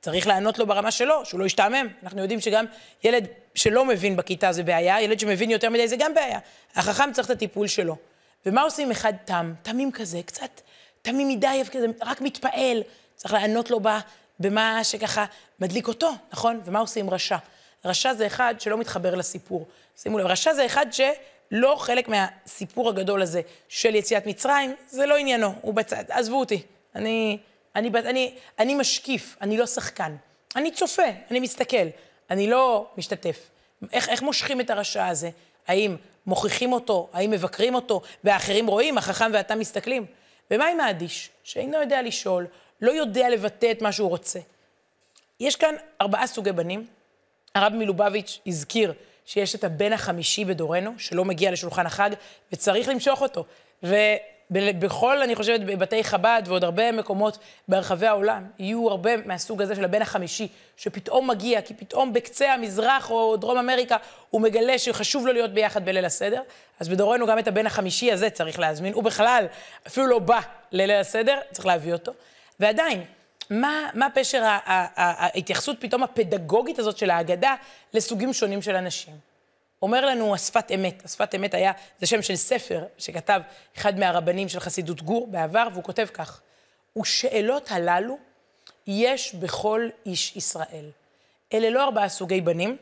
צריך 0.00 0.26
לענות 0.26 0.58
לו 0.58 0.66
ברמה 0.66 0.90
שלו, 0.90 1.24
שהוא 1.24 1.40
לא 1.40 1.44
ישתעמם. 1.44 1.88
אנחנו 2.02 2.20
יודעים 2.20 2.40
שגם 2.40 2.64
ילד 3.04 3.26
שלא 3.54 3.84
מבין 3.84 4.16
בכיתה 4.16 4.52
זה 4.52 4.62
בעיה, 4.62 5.00
ילד 5.00 5.20
שמבין 5.20 5.50
יותר 5.50 5.70
מדי 5.70 5.88
זה 5.88 5.96
גם 5.96 6.14
בעיה. 6.14 6.38
החכם 6.74 7.12
צריך 7.12 7.26
את 7.26 7.30
הטיפול 7.30 7.66
שלו. 7.66 7.96
ומה 8.46 8.62
עושים 8.62 8.86
עם 8.86 8.90
אחד 8.90 9.12
תם, 9.24 9.52
תמים 9.62 9.92
כזה, 9.92 10.20
קצת 10.26 10.60
תמים 11.02 11.28
מדי, 11.28 11.62
כזה, 11.72 11.86
רק 12.02 12.20
מתפעל, 12.20 12.82
צריך 13.16 13.34
לענות 13.34 13.70
לו 13.70 13.80
בה, 13.80 14.00
במה 14.40 14.84
שככה 14.84 15.24
מדליק 15.60 15.88
אותו, 15.88 16.10
נכון? 16.32 16.60
ומה 16.64 16.78
עושים 16.78 17.06
עם 17.06 17.14
רשע? 17.14 17.36
רשע 17.84 18.14
זה 18.14 18.26
אחד 18.26 18.54
שלא 18.58 18.78
מתחבר 18.78 19.14
לסיפור. 19.14 19.66
שימו 19.96 20.18
לב, 20.18 20.26
רשע 20.26 20.54
זה 20.54 20.66
אחד 20.66 20.86
שלא 20.90 21.76
חלק 21.78 22.08
מהסיפור 22.08 22.88
הגדול 22.88 23.22
הזה 23.22 23.40
של 23.68 23.94
יציאת 23.94 24.26
מצרים, 24.26 24.74
זה 24.88 25.06
לא 25.06 25.16
עניינו, 25.16 25.54
הוא 25.60 25.74
בצד, 25.74 26.04
עזבו 26.08 26.40
אותי. 26.40 26.62
אני, 26.94 27.38
אני, 27.76 27.90
אני, 27.94 28.34
אני 28.58 28.74
משקיף, 28.74 29.36
אני 29.40 29.56
לא 29.56 29.66
שחקן. 29.66 30.16
אני 30.56 30.70
צופה, 30.70 31.02
אני 31.30 31.40
מסתכל, 31.40 31.86
אני 32.30 32.50
לא 32.50 32.86
משתתף. 32.98 33.50
איך, 33.92 34.08
איך 34.08 34.22
מושכים 34.22 34.60
את 34.60 34.70
הרשע 34.70 35.06
הזה? 35.06 35.30
האם 35.68 35.96
מוכיחים 36.26 36.72
אותו, 36.72 37.08
האם 37.12 37.30
מבקרים 37.30 37.74
אותו, 37.74 38.02
והאחרים 38.24 38.66
רואים, 38.66 38.98
החכם 38.98 39.30
ואתה 39.34 39.54
מסתכלים. 39.54 40.06
ומה 40.50 40.66
עם 40.66 40.80
האדיש, 40.80 41.30
שאינו 41.44 41.80
יודע 41.80 42.02
לשאול, 42.02 42.46
לא 42.80 42.90
יודע 42.90 43.30
לבטא 43.30 43.70
את 43.70 43.82
מה 43.82 43.92
שהוא 43.92 44.08
רוצה? 44.08 44.40
יש 45.40 45.56
כאן 45.56 45.74
ארבעה 46.00 46.26
סוגי 46.26 46.52
בנים. 46.52 46.86
הרב 47.54 47.72
מלובביץ' 47.72 48.40
הזכיר 48.46 48.92
שיש 49.26 49.54
את 49.54 49.64
הבן 49.64 49.92
החמישי 49.92 50.44
בדורנו, 50.44 50.94
שלא 50.98 51.24
מגיע 51.24 51.50
לשולחן 51.50 51.86
החג, 51.86 52.10
וצריך 52.52 52.88
למשוך 52.88 53.22
אותו. 53.22 53.44
בכל, 54.52 55.22
אני 55.22 55.34
חושבת, 55.34 55.60
בבתי 55.60 56.04
חב"ד 56.04 56.42
ועוד 56.46 56.64
הרבה 56.64 56.92
מקומות 56.92 57.38
ברחבי 57.68 58.06
העולם, 58.06 58.44
יהיו 58.58 58.88
הרבה 58.88 59.16
מהסוג 59.16 59.62
הזה 59.62 59.76
של 59.76 59.84
הבן 59.84 60.02
החמישי, 60.02 60.48
שפתאום 60.76 61.30
מגיע, 61.30 61.62
כי 61.62 61.74
פתאום 61.74 62.12
בקצה 62.12 62.54
המזרח 62.54 63.10
או 63.10 63.36
דרום 63.36 63.58
אמריקה 63.58 63.96
הוא 64.30 64.40
מגלה 64.40 64.78
שחשוב 64.78 65.26
לו 65.26 65.32
להיות 65.32 65.50
ביחד 65.50 65.84
בליל 65.84 66.04
הסדר. 66.04 66.42
אז 66.80 66.88
בדורנו 66.88 67.26
גם 67.26 67.38
את 67.38 67.48
הבן 67.48 67.66
החמישי 67.66 68.12
הזה 68.12 68.30
צריך 68.30 68.58
להזמין. 68.58 68.92
הוא 68.92 69.04
בכלל 69.04 69.46
אפילו 69.86 70.06
לא 70.06 70.18
בא 70.18 70.40
לליל 70.72 71.00
הסדר, 71.00 71.38
צריך 71.50 71.66
להביא 71.66 71.92
אותו. 71.92 72.12
ועדיין, 72.60 73.04
מה, 73.50 73.90
מה 73.94 74.06
פשר 74.14 74.42
ההתייחסות 74.66 75.76
פתאום 75.80 76.02
הפדגוגית 76.02 76.78
הזאת 76.78 76.98
של 76.98 77.10
ההגדה 77.10 77.54
לסוגים 77.94 78.32
שונים 78.32 78.62
של 78.62 78.76
אנשים? 78.76 79.31
אומר 79.82 80.06
לנו 80.06 80.34
השפת 80.34 80.70
אמת. 80.74 81.04
השפת 81.04 81.34
אמת 81.34 81.54
היה, 81.54 81.72
זה 82.00 82.06
שם 82.06 82.22
של 82.22 82.36
ספר 82.36 82.84
שכתב 82.98 83.40
אחד 83.76 83.98
מהרבנים 83.98 84.48
של 84.48 84.60
חסידות 84.60 85.02
גור 85.02 85.26
בעבר, 85.26 85.68
והוא 85.72 85.84
כותב 85.84 86.06
כך: 86.12 86.40
ושאלות 86.98 87.70
הללו 87.70 88.18
יש 88.86 89.34
בכל 89.34 89.88
איש 90.06 90.36
ישראל. 90.36 90.90
אלה 91.52 91.70
לא 91.70 91.84
ארבעה 91.84 92.08
סוגי 92.08 92.40
בנים, 92.40 92.76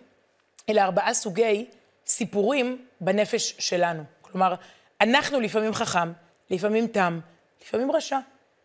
אלה 0.69 0.85
ארבעה 0.85 1.14
סוגי 1.14 1.66
סיפורים 2.07 2.87
בנפש 3.00 3.54
שלנו. 3.59 4.02
כלומר, 4.23 4.54
אנחנו 5.00 5.40
לפעמים 5.40 5.75
חכם, 5.75 6.12
לפעמים 6.50 6.87
תם, 6.87 7.21
לפעמים 7.62 7.92
רשע, 7.92 8.19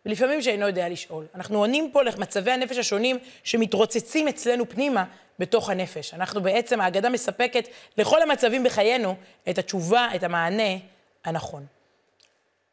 ולפעמים 0.06 0.42
שאינו 0.42 0.68
יודע 0.68 0.90
לשאול. 0.90 1.26
אנחנו 1.36 1.60
עונים 1.60 1.92
פה 1.92 2.04
למצבי 2.04 2.52
הנפש 2.52 2.78
השונים 2.78 3.18
שמתרוצצים 3.44 4.28
אצלנו 4.28 4.70
פנימה 4.70 5.04
בתוך 5.40 5.70
הנפש. 5.70 6.14
אנחנו 6.14 6.42
בעצם, 6.42 6.82
ההגדה 6.82 7.10
מספקת 7.10 7.68
לכל 7.98 8.22
המצבים 8.22 8.64
בחיינו 8.64 9.16
את 9.50 9.58
התשובה, 9.58 10.08
את 10.16 10.24
המענה 10.24 10.78
הנכון. 11.26 11.66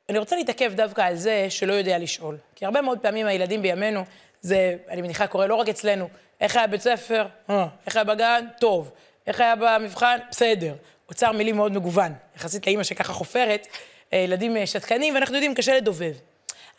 אני 0.09 0.19
רוצה 0.19 0.37
להתעכב 0.37 0.73
דווקא 0.75 1.01
על 1.01 1.17
זה 1.17 1.47
שלא 1.51 1.73
יודע 1.73 1.99
לשאול. 1.99 2.37
כי 2.55 2.65
הרבה 2.65 2.83
מאוד 2.83 2.99
פעמים 2.99 3.27
הילדים 3.27 3.62
בימינו, 3.62 4.05
זה, 4.41 4.77
אני 4.89 5.03
מניחה, 5.03 5.27
קורה 5.27 5.47
לא 5.47 5.55
רק 5.55 5.69
אצלנו, 5.69 6.09
איך 6.41 6.57
היה 6.57 6.67
בית 6.67 6.81
ספר? 6.81 7.27
אה, 7.51 7.67
איך 7.87 7.97
היה 7.97 8.05
בגן? 8.05 8.45
טוב. 8.61 8.91
איך 9.27 9.41
היה 9.41 9.55
במבחן? 9.57 10.19
בסדר. 10.31 10.75
אוצר 11.09 11.33
מילים 11.33 11.57
מאוד 11.57 11.73
מגוון, 11.73 12.12
יחסית 12.37 12.67
לאימא 12.67 12.83
שככה 12.83 13.12
חופרת, 13.12 13.67
אה, 14.12 14.19
ילדים 14.19 14.57
אה, 14.57 14.67
שתקנים, 14.67 15.15
ואנחנו 15.15 15.35
יודעים, 15.35 15.55
קשה 15.55 15.77
לדובב. 15.77 16.15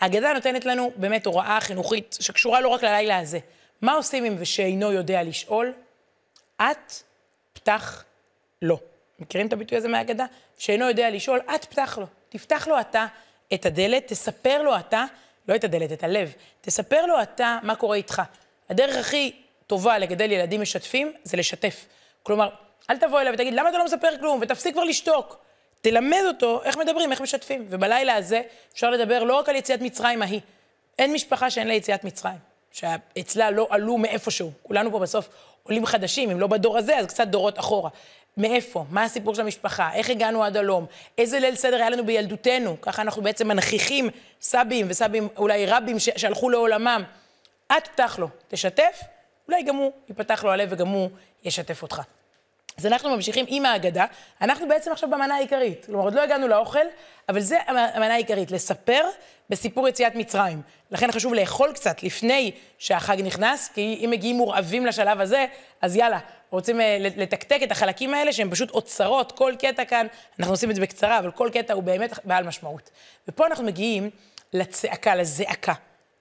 ההגדה 0.02 0.34
נותנת 0.34 0.66
לנו 0.66 0.92
באמת 0.96 1.26
הוראה 1.26 1.58
חינוכית 1.62 2.18
שקשורה 2.20 2.62
לא 2.62 2.68
רק 2.68 2.84
ללילה 2.84 3.20
הזה. 3.20 3.40
מה 3.82 3.94
עושים 3.94 4.24
עם 4.24 4.36
ושאינו 4.40 4.92
יודע 4.92 5.24
לשאול? 5.24 5.74
את 6.62 6.94
פתח 7.54 8.04
לו. 8.62 8.80
מכירים 9.20 9.48
את 9.48 9.54
הביטוי 9.54 9.78
הזה 9.78 9.88
מההגדה? 9.88 10.26
שאינו 10.58 10.88
יודע 10.88 11.10
לשאול, 11.10 11.40
את 11.56 11.66
פתח 11.66 11.98
לו. 12.02 12.06
תפתח 12.30 12.68
לו 12.68 12.80
אתה 12.80 13.06
את 13.54 13.66
הדלת, 13.66 14.08
תספר 14.08 14.62
לו 14.62 14.80
אתה, 14.80 15.06
לא 15.48 15.56
את 15.56 15.64
הדלת, 15.64 15.92
את 15.92 16.04
הלב, 16.04 16.34
תספר 16.62 17.06
לו 17.06 17.22
אתה 17.22 17.58
מה 17.64 17.76
קורה 17.76 17.96
איתך. 17.96 18.22
הדרך 18.70 18.96
הכי 18.96 19.32
טובה 19.68 19.98
לגדל 19.98 20.32
ילדים 20.32 20.62
משתפים 20.62 21.14
זה 21.24 21.38
לשתף. 21.38 21.86
כלומר, 22.24 22.50
אל 22.90 22.98
תבוא 22.98 23.22
אליו 23.22 23.34
ותגיד, 23.34 23.54
למה 23.54 23.70
אתה 23.70 23.78
לא 23.78 23.86
מספר 23.86 24.18
כלום? 24.20 24.40
ותפסיק 24.42 24.74
כבר 24.74 24.84
לשתוק. 24.84 25.38
תלמד 25.84 26.22
אותו 26.28 26.62
איך 26.64 26.78
מדברים, 26.78 27.12
איך 27.12 27.22
משתפים. 27.22 27.66
ובלילה 27.70 28.16
הזה 28.16 28.42
אפשר 28.74 28.90
לדבר 28.90 29.24
לא 29.24 29.36
רק 29.36 29.50
על 29.50 29.56
יציאת 29.56 29.82
מצרים 29.82 30.22
ההיא. 30.22 30.40
אין 31.00 31.14
משפחה 31.14 31.50
שאין 31.50 31.68
לה 31.68 31.74
יציאת 31.74 32.04
מצרים, 32.04 32.38
שאצלה 32.72 33.52
לא 33.52 33.68
עלו 33.70 33.98
מאיפשהו. 33.98 34.52
כולנו 34.64 34.92
פה 34.92 35.00
בסוף 35.00 35.30
עולים 35.64 35.86
חדשים, 35.86 36.32
אם 36.32 36.40
לא 36.40 36.48
בדור 36.48 36.78
הזה, 36.78 36.98
אז 36.98 37.06
קצת 37.06 37.28
דורות 37.28 37.60
אחורה. 37.60 37.90
מאיפה? 38.38 38.86
מה 38.90 39.04
הסיפור 39.04 39.36
של 39.36 39.42
המשפחה? 39.42 39.94
איך 39.94 40.10
הגענו 40.10 40.44
עד 40.44 40.58
הלום? 40.58 40.86
איזה 41.18 41.40
ליל 41.40 41.56
סדר 41.56 41.76
היה 41.76 41.90
לנו 41.90 42.06
בילדותנו? 42.06 42.82
ככה 42.82 43.02
אנחנו 43.02 43.22
בעצם 43.22 43.48
מנכיחים 43.48 44.10
סבים 44.42 44.86
וסבים, 44.90 45.28
אולי 45.38 45.66
רבים 45.66 46.00
שהלכו 46.00 46.50
לעולמם. 46.50 47.04
את 47.78 47.88
פתח 47.88 48.16
לו, 48.20 48.28
תשתף, 48.48 49.02
אולי 49.48 49.64
גם 49.64 49.76
הוא 49.76 49.92
ייפתח 50.10 50.44
לו 50.44 50.52
הלב 50.52 50.70
וגם 50.72 50.88
הוא 50.88 51.10
ישתף 51.44 51.82
אותך. 51.82 52.02
אז 52.78 52.86
אנחנו 52.86 53.10
ממשיכים 53.10 53.46
עם 53.48 53.66
ההגדה, 53.66 54.06
אנחנו 54.42 54.68
בעצם 54.68 54.92
עכשיו 54.92 55.10
במנה 55.10 55.36
העיקרית. 55.36 55.86
כלומר, 55.86 56.04
עוד 56.04 56.14
לא 56.14 56.22
הגענו 56.22 56.48
לאוכל, 56.48 56.86
אבל 57.30 57.40
זה 57.40 57.58
המנה 57.68 58.14
העיקרית, 58.14 58.52
לספר 58.52 59.02
בסיפור 59.50 59.88
יציאת 59.88 60.16
מצרים. 60.16 60.62
לכן 60.92 61.12
חשוב 61.12 61.34
לאכול 61.34 61.72
קצת 61.74 62.04
לפני 62.04 62.52
שהחג 62.78 63.18
נכנס, 63.22 63.70
כי 63.74 64.02
אם 64.06 64.10
מגיעים 64.10 64.36
מורעבים 64.36 64.86
לשלב 64.86 65.22
הזה, 65.22 65.46
אז 65.82 65.96
יאללה, 65.96 66.20
רוצים 66.50 66.82
אה, 66.82 66.98
לתקתק 67.00 67.60
את 67.64 67.72
החלקים 67.72 68.14
האלה, 68.14 68.34
שהם 68.34 68.52
פשוט 68.52 68.70
אוצרות, 68.70 69.32
כל 69.32 69.54
קטע 69.60 69.86
כאן, 69.86 70.08
אנחנו 70.40 70.54
עושים 70.54 70.70
את 70.70 70.76
זה 70.76 70.82
בקצרה, 70.82 71.20
אבל 71.20 71.32
כל 71.32 71.50
קטע 71.54 71.74
הוא 71.74 71.84
באמת 71.84 72.20
בעל 72.26 72.44
משמעות. 72.44 72.90
ופה 73.28 73.46
אנחנו 73.46 73.64
מגיעים 73.64 74.10
לצעקה, 74.54 75.16
לזעקה. 75.16 75.74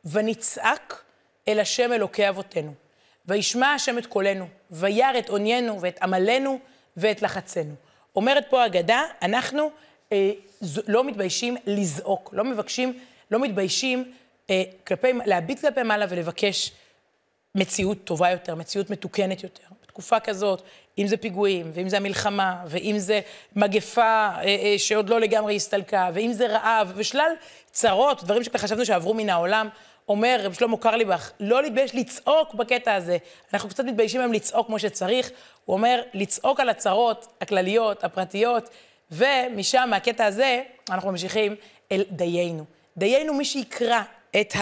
ונצעק 0.05 1.05
אל 1.49 1.61
השם 1.61 1.93
אלוקי 1.93 2.29
אבותינו. 2.29 2.82
וישמע 3.27 3.75
השם 3.75 3.99
את 3.99 4.07
קולנו, 4.07 4.47
וירא 4.71 5.19
את 5.19 5.29
עוניינו 5.29 5.81
ואת 5.81 6.03
עמלנו 6.03 6.59
ואת 6.97 7.23
לחצנו. 7.23 7.75
אומרת 8.17 8.45
פה 8.51 8.65
הגדה, 8.65 9.03
אנחנו 9.23 9.71
אה, 10.13 10.31
לא 10.89 11.05
מתביישים 11.05 11.57
לזעוק, 11.67 12.31
לא 12.33 12.45
מבקשים, 12.45 12.99
לא 13.31 13.39
מתביישים 13.39 14.13
אה, 14.51 14.63
כלפי, 14.87 15.13
להביט 15.27 15.61
כלפי 15.61 15.83
מעלה 15.83 16.07
ולבקש 16.09 16.73
מציאות 17.55 17.99
טובה 18.05 18.31
יותר, 18.31 18.55
מציאות 18.55 18.91
מתוקנת 18.91 19.43
יותר. 19.43 19.65
בתקופה 19.83 20.21
כזאת, 20.21 20.63
אם 20.99 21.07
זה 21.07 21.17
פיגועים, 21.17 21.71
ואם 21.75 21.89
זה 21.89 21.97
המלחמה, 21.97 22.65
ואם 22.67 22.99
זה 22.99 23.21
מגפה 23.57 24.03
אה, 24.03 24.43
אה, 24.45 24.75
שעוד 24.79 25.09
לא 25.09 25.21
לגמרי 25.21 25.57
הסתלקה, 25.57 26.11
ואם 26.15 26.33
זה 26.33 26.47
רעב, 26.47 26.93
ושלל 26.97 27.33
צרות, 27.71 28.25
דברים 28.25 28.45
שחשבנו 28.45 28.87
שעברו 28.87 29.15
מן 29.15 29.29
העולם, 29.29 29.69
אומר 30.09 30.41
רב 30.43 30.53
שלמה 30.53 30.77
קרליבך, 30.77 31.31
לא 31.41 31.63
להתבייש 31.63 31.95
לצעוק 31.95 32.55
בקטע 32.55 32.95
הזה. 32.95 33.17
אנחנו 33.53 33.69
קצת 33.69 33.85
מתביישים 33.85 34.21
היום 34.21 34.33
לצעוק 34.33 34.67
כמו 34.67 34.79
שצריך. 34.79 35.31
הוא 35.65 35.75
אומר, 35.75 36.03
לצעוק 36.15 36.61
על 36.61 36.69
הצרות 36.69 37.27
הכלליות, 37.41 38.05
הפרטיות, 38.05 38.69
ומשם, 39.11 39.87
מהקטע 39.91 40.25
הזה, 40.25 40.63
אנחנו 40.91 41.11
ממשיכים 41.11 41.57
אל 41.93 42.05
דיינו. 42.11 42.65
דיינו, 42.97 43.35
מי 43.35 43.45
שיקרא 43.45 44.03
את 44.41 44.55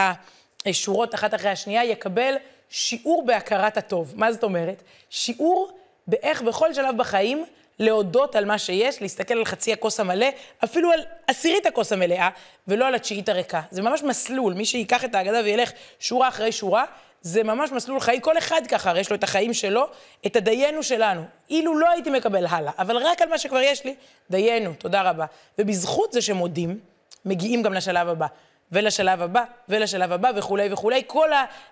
השורות 0.66 1.14
אחת 1.14 1.35
אחרי 1.35 1.50
השנייה, 1.50 1.85
יקבל 1.85 2.35
שיעור 2.68 3.26
בהכרת 3.26 3.76
הטוב. 3.76 4.12
מה 4.16 4.33
זאת 4.33 4.44
אומרת? 4.44 4.83
שיעור 5.11 5.70
באיך 6.07 6.42
בכל 6.42 6.74
שלב 6.74 6.96
בחיים 6.96 7.44
להודות 7.80 8.36
על 8.36 8.44
מה 8.44 8.58
שיש, 8.58 9.02
להסתכל 9.02 9.34
על 9.34 9.44
חצי 9.44 9.72
הכוס 9.72 10.00
המלא, 10.00 10.26
אפילו 10.64 10.92
על 10.92 11.00
עשירית 11.26 11.66
הכוס 11.66 11.92
המלאה, 11.92 12.28
ולא 12.68 12.86
על 12.86 12.94
התשיעית 12.94 13.28
הריקה. 13.28 13.60
זה 13.70 13.82
ממש 13.82 14.02
מסלול, 14.02 14.54
מי 14.54 14.64
שייקח 14.64 15.04
את 15.04 15.14
ההגדה 15.14 15.40
וילך 15.44 15.72
שורה 16.00 16.28
אחרי 16.28 16.52
שורה, 16.52 16.84
זה 17.22 17.42
ממש 17.42 17.72
מסלול 17.72 18.00
חיים, 18.00 18.20
כל 18.20 18.38
אחד 18.38 18.60
ככה, 18.68 19.00
יש 19.00 19.10
לו 19.10 19.16
את 19.16 19.24
החיים 19.24 19.54
שלו, 19.54 19.86
את 20.26 20.36
הדיינו 20.36 20.82
שלנו. 20.82 21.22
אילו 21.50 21.78
לא 21.78 21.90
הייתי 21.90 22.10
מקבל 22.10 22.46
הלאה, 22.46 22.72
אבל 22.78 22.96
רק 22.96 23.22
על 23.22 23.28
מה 23.28 23.38
שכבר 23.38 23.60
יש 23.60 23.84
לי, 23.84 23.94
דיינו, 24.30 24.72
תודה 24.78 25.02
רבה. 25.02 25.24
ובזכות 25.58 26.12
זה 26.12 26.22
שמודים, 26.22 26.78
מגיעים 27.24 27.62
גם 27.62 27.74
לשלב 27.74 28.08
הבא. 28.08 28.26
ולשלב 28.72 29.22
הבא, 29.22 29.44
ולשלב 29.68 30.12
הבא, 30.12 30.30
וכולי 30.36 30.72
וכולי. 30.72 31.02
כל 31.06 31.28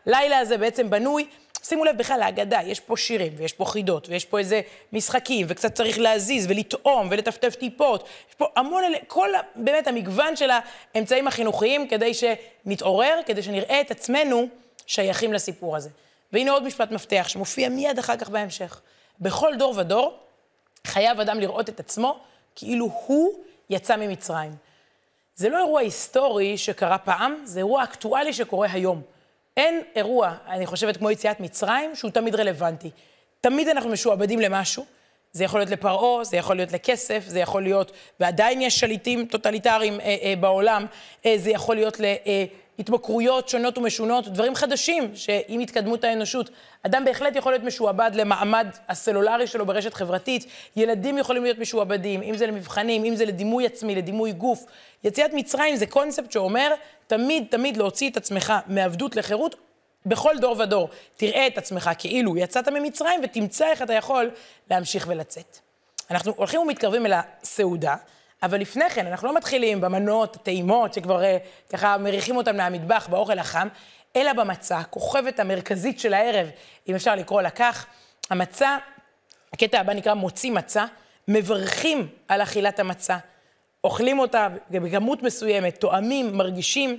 הלילה 0.06 0.38
הזה 0.38 0.56
בעצם 0.56 0.90
בנוי 0.90 1.26
שימו 1.62 1.84
לב 1.84 1.98
בכלל 1.98 2.18
להגדה, 2.18 2.60
יש 2.64 2.80
פה 2.80 2.96
שירים, 2.96 3.32
ויש 3.36 3.52
פה 3.52 3.64
חידות, 3.64 4.08
ויש 4.08 4.24
פה 4.24 4.38
איזה 4.38 4.60
משחקים, 4.92 5.46
וקצת 5.50 5.74
צריך 5.74 5.98
להזיז, 5.98 6.46
ולטעום, 6.50 7.08
ולטפטף 7.10 7.54
טיפות. 7.54 8.08
יש 8.28 8.34
פה 8.34 8.46
המון, 8.56 8.82
כל 9.06 9.30
באמת 9.54 9.86
המגוון 9.86 10.36
של 10.36 10.50
האמצעים 10.94 11.28
החינוכיים, 11.28 11.88
כדי 11.88 12.12
שנתעורר, 12.14 13.20
כדי 13.26 13.42
שנראה 13.42 13.80
את 13.80 13.90
עצמנו 13.90 14.48
שייכים 14.86 15.32
לסיפור 15.32 15.76
הזה. 15.76 15.90
והנה 16.32 16.50
עוד 16.50 16.62
משפט 16.62 16.90
מפתח, 16.90 17.24
שמופיע 17.28 17.68
מיד 17.68 17.98
אחר 17.98 18.16
כך 18.16 18.28
בהמשך. 18.28 18.80
בכל 19.20 19.54
דור 19.58 19.74
ודור 19.76 20.18
חייב 20.86 21.20
אדם 21.20 21.40
לראות 21.40 21.68
את 21.68 21.80
עצמו 21.80 22.18
כאילו 22.54 22.90
הוא 23.06 23.32
יצא 23.70 23.96
ממצרים. 23.96 24.52
זה 25.34 25.48
לא 25.48 25.58
אירוע 25.58 25.80
היסטורי 25.80 26.58
שקרה 26.58 26.98
פעם, 26.98 27.42
זה 27.44 27.58
אירוע 27.58 27.84
אקטואלי 27.84 28.32
שקורה 28.32 28.68
היום. 28.72 29.02
אין 29.58 29.82
אירוע, 29.96 30.34
אני 30.48 30.66
חושבת, 30.66 30.96
כמו 30.96 31.10
יציאת 31.10 31.40
מצרים, 31.40 31.94
שהוא 31.94 32.10
תמיד 32.10 32.34
רלוונטי. 32.34 32.90
תמיד 33.40 33.68
אנחנו 33.68 33.90
משועבדים 33.90 34.40
למשהו. 34.40 34.84
זה 35.32 35.44
יכול 35.44 35.60
להיות 35.60 35.70
לפרעה, 35.70 36.24
זה 36.24 36.36
יכול 36.36 36.56
להיות 36.56 36.72
לכסף, 36.72 37.24
זה 37.26 37.40
יכול 37.40 37.62
להיות, 37.62 37.92
ועדיין 38.20 38.60
יש 38.60 38.80
שליטים 38.80 39.26
טוטליטריים 39.26 40.00
אה, 40.00 40.16
אה, 40.22 40.34
בעולם, 40.40 40.86
אה, 41.26 41.34
זה 41.38 41.50
יכול 41.50 41.76
להיות 41.76 42.00
להתמכרויות 42.78 43.48
שונות 43.48 43.78
ומשונות, 43.78 44.28
דברים 44.28 44.54
חדשים 44.54 45.10
שעם 45.14 45.60
התקדמות 45.60 46.04
האנושות, 46.04 46.50
אדם 46.82 47.04
בהחלט 47.04 47.36
יכול 47.36 47.52
להיות 47.52 47.64
משועבד 47.64 48.10
למעמד 48.14 48.66
הסלולרי 48.88 49.46
שלו 49.46 49.66
ברשת 49.66 49.94
חברתית, 49.94 50.46
ילדים 50.76 51.18
יכולים 51.18 51.42
להיות 51.42 51.58
משועבדים, 51.58 52.22
אם 52.22 52.36
זה 52.36 52.46
למבחנים, 52.46 53.04
אם 53.04 53.14
זה 53.14 53.24
לדימוי 53.24 53.66
עצמי, 53.66 53.94
לדימוי 53.94 54.32
גוף. 54.32 54.64
יציאת 55.04 55.30
מצרים 55.34 55.76
זה 55.76 55.86
קונספט 55.86 56.32
שאומר, 56.32 56.74
תמיד, 57.08 57.44
תמיד 57.50 57.76
להוציא 57.76 58.10
את 58.10 58.16
עצמך 58.16 58.52
מעבדות 58.66 59.16
לחירות, 59.16 59.54
בכל 60.06 60.34
דור 60.40 60.60
ודור. 60.60 60.88
תראה 61.16 61.46
את 61.46 61.58
עצמך 61.58 61.90
כאילו 61.98 62.36
יצאת 62.36 62.68
ממצרים 62.68 63.20
ותמצא 63.24 63.70
איך 63.70 63.82
אתה 63.82 63.92
יכול 63.92 64.30
להמשיך 64.70 65.06
ולצאת. 65.08 65.58
אנחנו 66.10 66.32
הולכים 66.36 66.60
ומתקרבים 66.60 67.06
אל 67.06 67.12
הסעודה, 67.14 67.96
אבל 68.42 68.60
לפני 68.60 68.90
כן, 68.90 69.06
אנחנו 69.06 69.28
לא 69.28 69.36
מתחילים 69.36 69.80
במנות, 69.80 70.36
הטעימות, 70.36 70.94
שכבר 70.94 71.20
uh, 71.20 71.24
ככה 71.72 71.98
מריחים 71.98 72.36
אותם 72.36 72.56
מהמטבח 72.56 73.08
באוכל 73.10 73.38
החם, 73.38 73.68
אלא 74.16 74.32
במצה, 74.32 74.78
הכוכבת 74.78 75.40
המרכזית 75.40 76.00
של 76.00 76.14
הערב, 76.14 76.48
אם 76.88 76.94
אפשר 76.94 77.14
לקרוא 77.14 77.42
לה 77.42 77.50
כך. 77.50 77.86
המצה, 78.30 78.76
הקטע 79.52 79.80
הבא 79.80 79.92
נקרא 79.92 80.14
מוציא 80.14 80.52
מצה, 80.52 80.84
מברכים 81.28 82.08
על 82.28 82.42
אכילת 82.42 82.80
המצה. 82.80 83.16
אוכלים 83.88 84.18
אותה 84.18 84.48
בכמות 84.70 85.22
מסוימת, 85.22 85.80
תואמים, 85.80 86.36
מרגישים. 86.36 86.98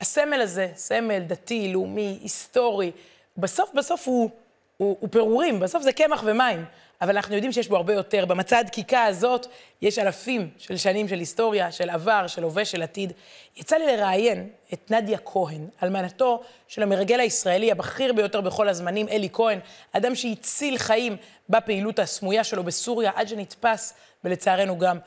הסמל 0.00 0.40
הזה, 0.40 0.68
סמל 0.74 1.18
דתי, 1.18 1.72
לאומי, 1.72 2.18
היסטורי, 2.22 2.90
בסוף 3.36 3.70
בסוף 3.74 4.08
הוא, 4.08 4.30
הוא, 4.76 4.96
הוא 5.00 5.08
פירורים, 5.12 5.60
בסוף 5.60 5.82
זה 5.82 5.92
קמח 5.92 6.22
ומים. 6.26 6.64
אבל 7.00 7.16
אנחנו 7.16 7.34
יודעים 7.34 7.52
שיש 7.52 7.68
בו 7.68 7.76
הרבה 7.76 7.94
יותר. 7.94 8.24
במצע 8.24 8.58
הדקיקה 8.58 9.04
הזאת 9.04 9.46
יש 9.82 9.98
אלפים 9.98 10.50
של 10.58 10.76
שנים 10.76 11.08
של 11.08 11.18
היסטוריה, 11.18 11.72
של 11.72 11.90
עבר, 11.90 12.26
של 12.26 12.44
הווה, 12.44 12.64
של 12.64 12.82
עתיד. 12.82 13.12
יצא 13.56 13.76
לי 13.76 13.96
לראיין 13.96 14.48
את 14.72 14.90
נדיה 14.90 15.18
כהן, 15.18 15.66
אלמנתו 15.82 16.42
של 16.68 16.82
המרגל 16.82 17.20
הישראלי 17.20 17.72
הבכיר 17.72 18.12
ביותר 18.12 18.40
בכל 18.40 18.68
הזמנים, 18.68 19.08
אלי 19.08 19.28
כהן, 19.32 19.58
אדם 19.92 20.14
שהציל 20.14 20.78
חיים 20.78 21.16
בפעילות 21.48 21.98
הסמויה 21.98 22.44
שלו 22.44 22.64
בסוריה, 22.64 23.10
עד 23.14 23.28
שנתפס, 23.28 23.94
ולצערנו 24.24 24.78
גם 24.78 24.98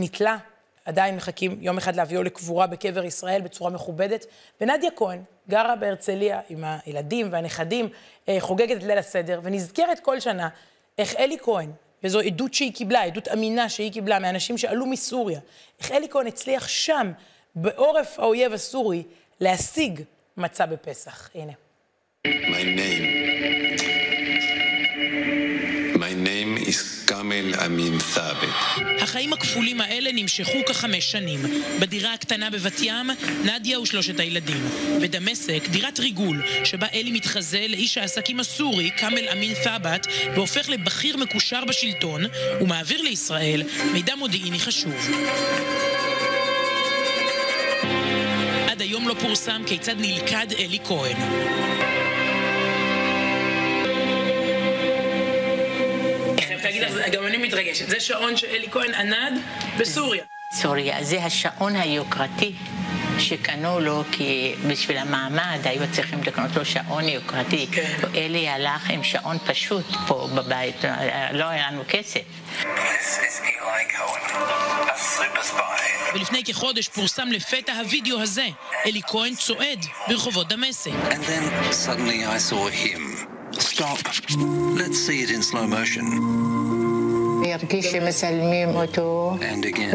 נתלה. 0.00 0.36
עדיין 0.84 1.16
מחכים 1.16 1.58
יום 1.60 1.78
אחד 1.78 1.96
להביאו 1.96 2.22
לקבורה 2.22 2.66
בקבר 2.66 3.04
ישראל 3.04 3.40
בצורה 3.40 3.70
מכובדת. 3.70 4.26
ונדיה 4.60 4.90
כהן 4.96 5.22
גרה 5.48 5.76
בהרצליה 5.76 6.40
עם 6.48 6.64
הילדים 6.86 7.28
והנכדים, 7.30 7.88
אה, 8.28 8.36
חוגגת 8.40 8.76
את 8.76 8.82
ליל 8.82 8.98
הסדר, 8.98 9.40
ונזכרת 9.42 10.00
כל 10.00 10.20
שנה 10.20 10.48
איך 10.98 11.16
אלי 11.16 11.36
כהן, 11.42 11.70
וזו 12.04 12.20
עדות 12.20 12.54
שהיא 12.54 12.74
קיבלה, 12.74 13.02
עדות 13.02 13.28
אמינה 13.28 13.68
שהיא 13.68 13.92
קיבלה 13.92 14.18
מאנשים 14.18 14.58
שעלו 14.58 14.86
מסוריה, 14.86 15.40
איך 15.80 15.92
אלי 15.92 16.08
כהן 16.08 16.26
הצליח 16.26 16.68
שם, 16.68 17.12
בעורף 17.54 18.18
האויב 18.18 18.52
הסורי, 18.52 19.02
להשיג 19.40 20.02
מצה 20.36 20.66
בפסח. 20.66 21.30
הנה. 21.34 21.52
My 22.26 22.64
name. 22.78 23.99
כאמל 27.30 27.54
אמין 27.66 27.98
ת'אבת. 28.14 28.48
החיים 29.02 29.32
הכפולים 29.32 29.80
האלה 29.80 30.10
נמשכו 30.12 30.58
כחמש 30.66 31.10
שנים. 31.10 31.40
בדירה 31.80 32.14
הקטנה 32.14 32.50
בבת 32.50 32.80
ים, 32.80 33.10
נדיה 33.44 33.80
ושלושת 33.80 34.20
הילדים. 34.20 34.68
בדמשק, 35.02 35.68
דירת 35.68 36.00
ריגול, 36.00 36.42
שבה 36.64 36.86
אלי 36.94 37.12
מתחזה 37.12 37.66
לאיש 37.68 37.98
העסקים 37.98 38.40
הסורי, 38.40 38.90
כאמל 38.96 39.28
אמין 39.32 39.54
ת'אבת, 39.64 40.06
והופך 40.34 40.68
לבכיר 40.68 41.16
מקושר 41.16 41.64
בשלטון, 41.64 42.24
ומעביר 42.60 43.02
לישראל 43.02 43.62
מידע 43.92 44.14
מודיעיני 44.14 44.58
חשוב. 44.58 45.10
עד 48.68 48.80
היום 48.80 49.08
לא 49.08 49.14
פורסם 49.20 49.62
כיצד 49.66 49.94
נלכד 49.98 50.46
אלי 50.58 50.78
כהן. 50.84 51.16
גם 57.12 57.26
אני 57.26 57.36
מתרגשת. 57.36 57.88
זה 57.88 58.00
שעון 58.00 58.36
שאלי 58.36 58.70
כהן 58.70 58.94
ענד 58.94 59.40
בסוריה. 59.78 60.24
סוריה, 60.52 61.04
זה 61.04 61.24
השעון 61.24 61.76
היוקרתי 61.76 62.54
שקנו 63.18 63.80
לו, 63.80 64.04
כי 64.12 64.54
בשביל 64.68 64.98
המעמד 64.98 65.58
היו 65.64 65.82
צריכים 65.92 66.22
לקנות 66.22 66.56
לו 66.56 66.64
שעון 66.64 67.08
יוקרתי. 67.08 67.66
כן. 67.72 67.96
אלי 68.14 68.48
הלך 68.48 68.90
עם 68.90 69.04
שעון 69.04 69.38
פשוט 69.46 69.86
פה 70.06 70.28
בבית, 70.34 70.76
לא 71.32 71.44
היה 71.44 71.70
לנו 71.70 71.82
כסף. 71.88 72.20
ולפני 76.14 76.44
כחודש 76.44 76.88
פורסם 76.88 77.28
לפתע 77.28 77.72
הווידאו 77.72 78.20
הזה, 78.20 78.46
אלי 78.86 79.00
כהן 79.06 79.34
צועד 79.34 79.86
ברחובות 80.08 80.48
דמשק. 80.48 80.90
Stop. 83.52 84.00
Let's 84.80 84.98
see 85.06 85.22
it 85.24 85.30
in 85.36 85.42
slow 85.42 85.66
motion. 85.66 86.59
הרגיש 87.52 87.86
שמצלמים 87.86 88.68
אותו, 88.68 89.36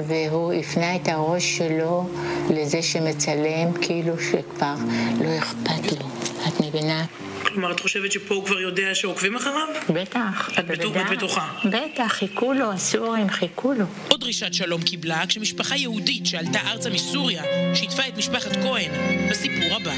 והוא 0.07 0.53
הפנה 0.53 0.95
את 0.95 1.07
הראש 1.07 1.57
שלו 1.57 2.09
לזה 2.49 2.81
שמצלם, 2.81 3.73
כאילו 3.81 4.13
שכבר 4.19 4.75
לא 5.21 5.37
אכפת 5.37 5.91
לו. 5.91 6.07
את 6.47 6.61
מבינה? 6.61 7.05
כלומר, 7.43 7.71
את 7.71 7.79
חושבת 7.79 8.11
שפה 8.11 8.35
הוא 8.35 8.45
כבר 8.45 8.59
יודע 8.59 8.95
שעוקבים 8.95 9.35
אחריו? 9.35 9.67
בטח. 9.89 10.49
את 10.59 10.65
בטוחה? 11.11 11.47
בטח, 11.65 12.07
חיכו 12.07 12.53
לו, 12.53 12.71
הסורים 12.71 13.29
חיכו 13.29 13.73
לו. 13.73 13.85
עוד 14.07 14.19
דרישת 14.19 14.53
שלום 14.53 14.81
קיבלה 14.81 15.23
כשמשפחה 15.27 15.75
יהודית 15.75 16.25
שעלתה 16.25 16.59
ארצה 16.59 16.89
מסוריה 16.89 17.43
שיתפה 17.75 18.07
את 18.07 18.17
משפחת 18.17 18.51
כהן 18.63 18.91
בסיפור 19.29 19.75
הבא. 19.75 19.91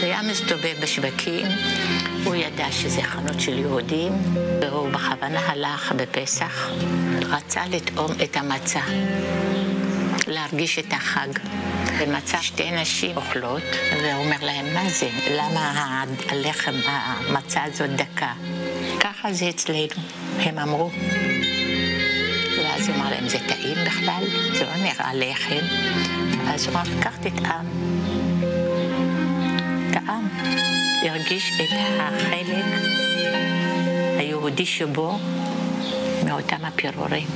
הוא 0.00 0.06
היה 0.06 0.22
מסתובב 0.22 0.74
בשווקים, 0.82 1.46
הוא 2.24 2.34
ידע 2.34 2.66
שזה 2.70 3.02
חנות 3.02 3.40
של 3.40 3.58
יהודים, 3.58 4.12
והוא 4.62 4.88
בכוונה 4.88 5.40
הלך 5.40 5.92
בפסח, 5.96 6.70
רצה 7.22 7.62
לטעום 7.70 8.12
את 8.24 8.36
המצה, 8.36 8.80
להרגיש 10.26 10.78
את 10.78 10.92
החג. 10.92 11.28
ומצא 12.00 12.40
שתי 12.40 12.70
נשים 12.70 13.16
אוכלות, 13.16 13.62
והוא 13.92 14.24
אומר 14.24 14.36
להם, 14.42 14.74
מה 14.74 14.88
זה? 14.88 15.08
למה 15.30 16.04
הלחם, 16.28 16.72
המצה 16.86 17.64
הזאת 17.64 17.90
דקה? 17.90 18.32
ככה 19.00 19.32
זה 19.32 19.48
אצלנו, 19.48 19.78
הם 20.38 20.58
אמרו. 20.58 20.90
ואז 22.58 22.88
הוא 22.88 22.96
אמר 22.96 23.10
להם, 23.10 23.28
זה 23.28 23.38
טעים 23.48 23.76
בכלל? 23.86 24.24
זה 24.52 24.64
לא 24.64 24.76
נראה 24.76 25.14
לחם. 25.14 25.66
אז 26.48 26.66
הוא 26.66 26.74
אמר, 26.74 26.82
קח 27.02 27.16
תטעם. 27.16 27.66
טעם, 29.92 30.28
הרגיש 31.02 31.60
את 31.60 31.68
החלק 32.00 32.64
היהודי 34.18 34.66
שבו 34.66 35.12
מאותם 36.26 36.64
הפירורים. 36.64 37.26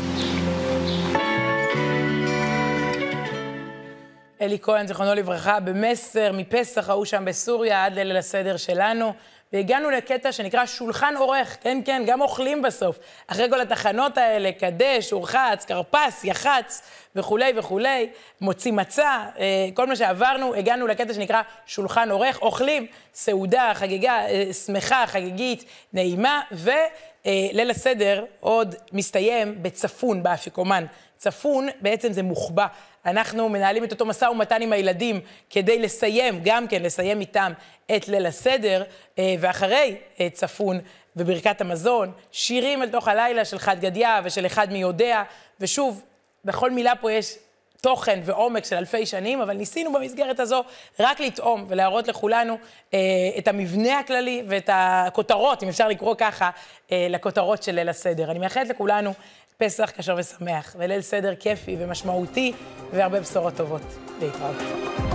אלי 4.40 4.59
כהן, 4.62 4.87
זיכרונו 4.87 5.14
לברכה, 5.14 5.61
במסר 5.61 6.33
מפסח 6.33 6.88
ההוא 6.88 7.05
שם 7.05 7.24
בסוריה 7.24 7.85
עד 7.85 7.94
לליל 7.94 8.16
הסדר 8.16 8.57
שלנו. 8.57 9.12
והגענו 9.55 9.90
לקטע 9.90 10.33
שנקרא 10.33 10.67
שולחן 10.67 11.14
עורך, 11.17 11.57
כן, 11.61 11.79
כן, 11.85 12.03
גם 12.07 12.21
אוכלים 12.21 12.62
בסוף. 12.62 12.99
אחרי 13.27 13.51
כל 13.51 13.61
התחנות 13.61 14.19
האלה, 14.19 14.53
קדש, 14.53 15.12
אורחץ, 15.12 15.64
כרפס, 15.64 16.25
יח"צ 16.25 16.83
וכולי 17.17 17.53
וכולי, 17.57 18.11
מוציא 18.40 18.73
מצה, 18.73 19.25
אה, 19.38 19.69
כל 19.75 19.87
מה 19.87 19.97
שעברנו, 19.97 20.55
הגענו 20.55 20.87
לקטע 20.87 21.14
שנקרא 21.14 21.43
שולחן 21.67 22.11
עורך, 22.11 22.43
אוכלים, 22.43 22.87
סעודה, 23.14 23.73
חגיגה, 23.75 24.27
אה, 24.29 24.53
שמחה, 24.67 25.05
חגיגית, 25.07 25.64
נעימה, 25.93 26.40
וליל 26.53 27.71
הסדר 27.71 28.25
עוד 28.40 28.75
מסתיים 28.93 29.62
בצפון, 29.62 30.23
באפיקומן. 30.23 30.85
צפון 31.17 31.69
בעצם 31.81 32.12
זה 32.12 32.23
מוחבא. 32.23 32.67
אנחנו 33.07 33.49
מנהלים 33.49 33.85
את 33.85 33.93
אותו 33.93 34.07
משא 34.07 34.25
ומתן 34.25 34.62
עם 34.62 34.73
הילדים 34.73 35.21
כדי 35.51 35.79
לסיים, 35.79 36.40
גם 36.45 36.69
כן 36.69 36.83
לסיים 36.83 37.21
איתם 37.21 37.53
את 37.97 38.09
ליל 38.09 38.27
הסדר, 38.27 38.83
אה, 39.19 39.35
ואחרי 39.40 39.97
אה, 40.21 40.29
צפון 40.33 40.81
וברכת 41.17 41.61
המזון, 41.61 42.12
שירים 42.33 42.83
אל 42.83 42.88
תוך 42.88 43.09
הלילה 43.09 43.45
של 43.45 43.59
חד 43.59 43.81
גדיא 43.81 44.09
ושל 44.25 44.47
אחד 44.47 44.73
מי 44.73 44.79
יודע, 44.79 45.23
ושוב, 45.61 46.03
בכל 46.45 46.71
מילה 46.71 46.97
פה 46.97 47.12
יש 47.12 47.38
תוכן 47.85 48.21
ועומק 48.25 48.64
של 48.64 48.77
אלפי 48.77 49.07
שנים, 49.07 49.40
אבל 49.40 49.57
ניסינו 49.57 49.93
במסגרת 49.93 50.40
הזו 50.40 50.64
רק 51.01 51.21
לטעום 51.21 51.64
ולהראות 51.69 52.09
לכולנו 52.09 52.59
אה, 52.95 52.99
את 53.38 53.49
המבנה 53.49 53.99
הכללי 53.99 54.43
ואת 54.49 54.71
הכותרות, 54.73 55.62
אם 55.62 55.69
אפשר 55.69 55.88
לקרוא 55.88 56.14
ככה, 56.19 56.51
אה, 56.93 57.07
לכותרות 57.11 57.62
של 57.62 57.75
ליל 57.75 57.88
הסדר. 57.88 58.31
אני 58.31 58.38
מאחלת 58.38 58.69
לכולנו 58.69 59.12
פסח 59.57 59.90
כשר 59.97 60.14
ושמח, 60.19 60.77
וליל 60.79 61.01
סדר 61.01 61.35
כיפי 61.35 61.77
ומשמעותי, 61.79 62.53
והרבה 62.93 63.21
בשורות 63.21 63.55
טובות. 63.57 63.83
להתראות. 64.21 65.13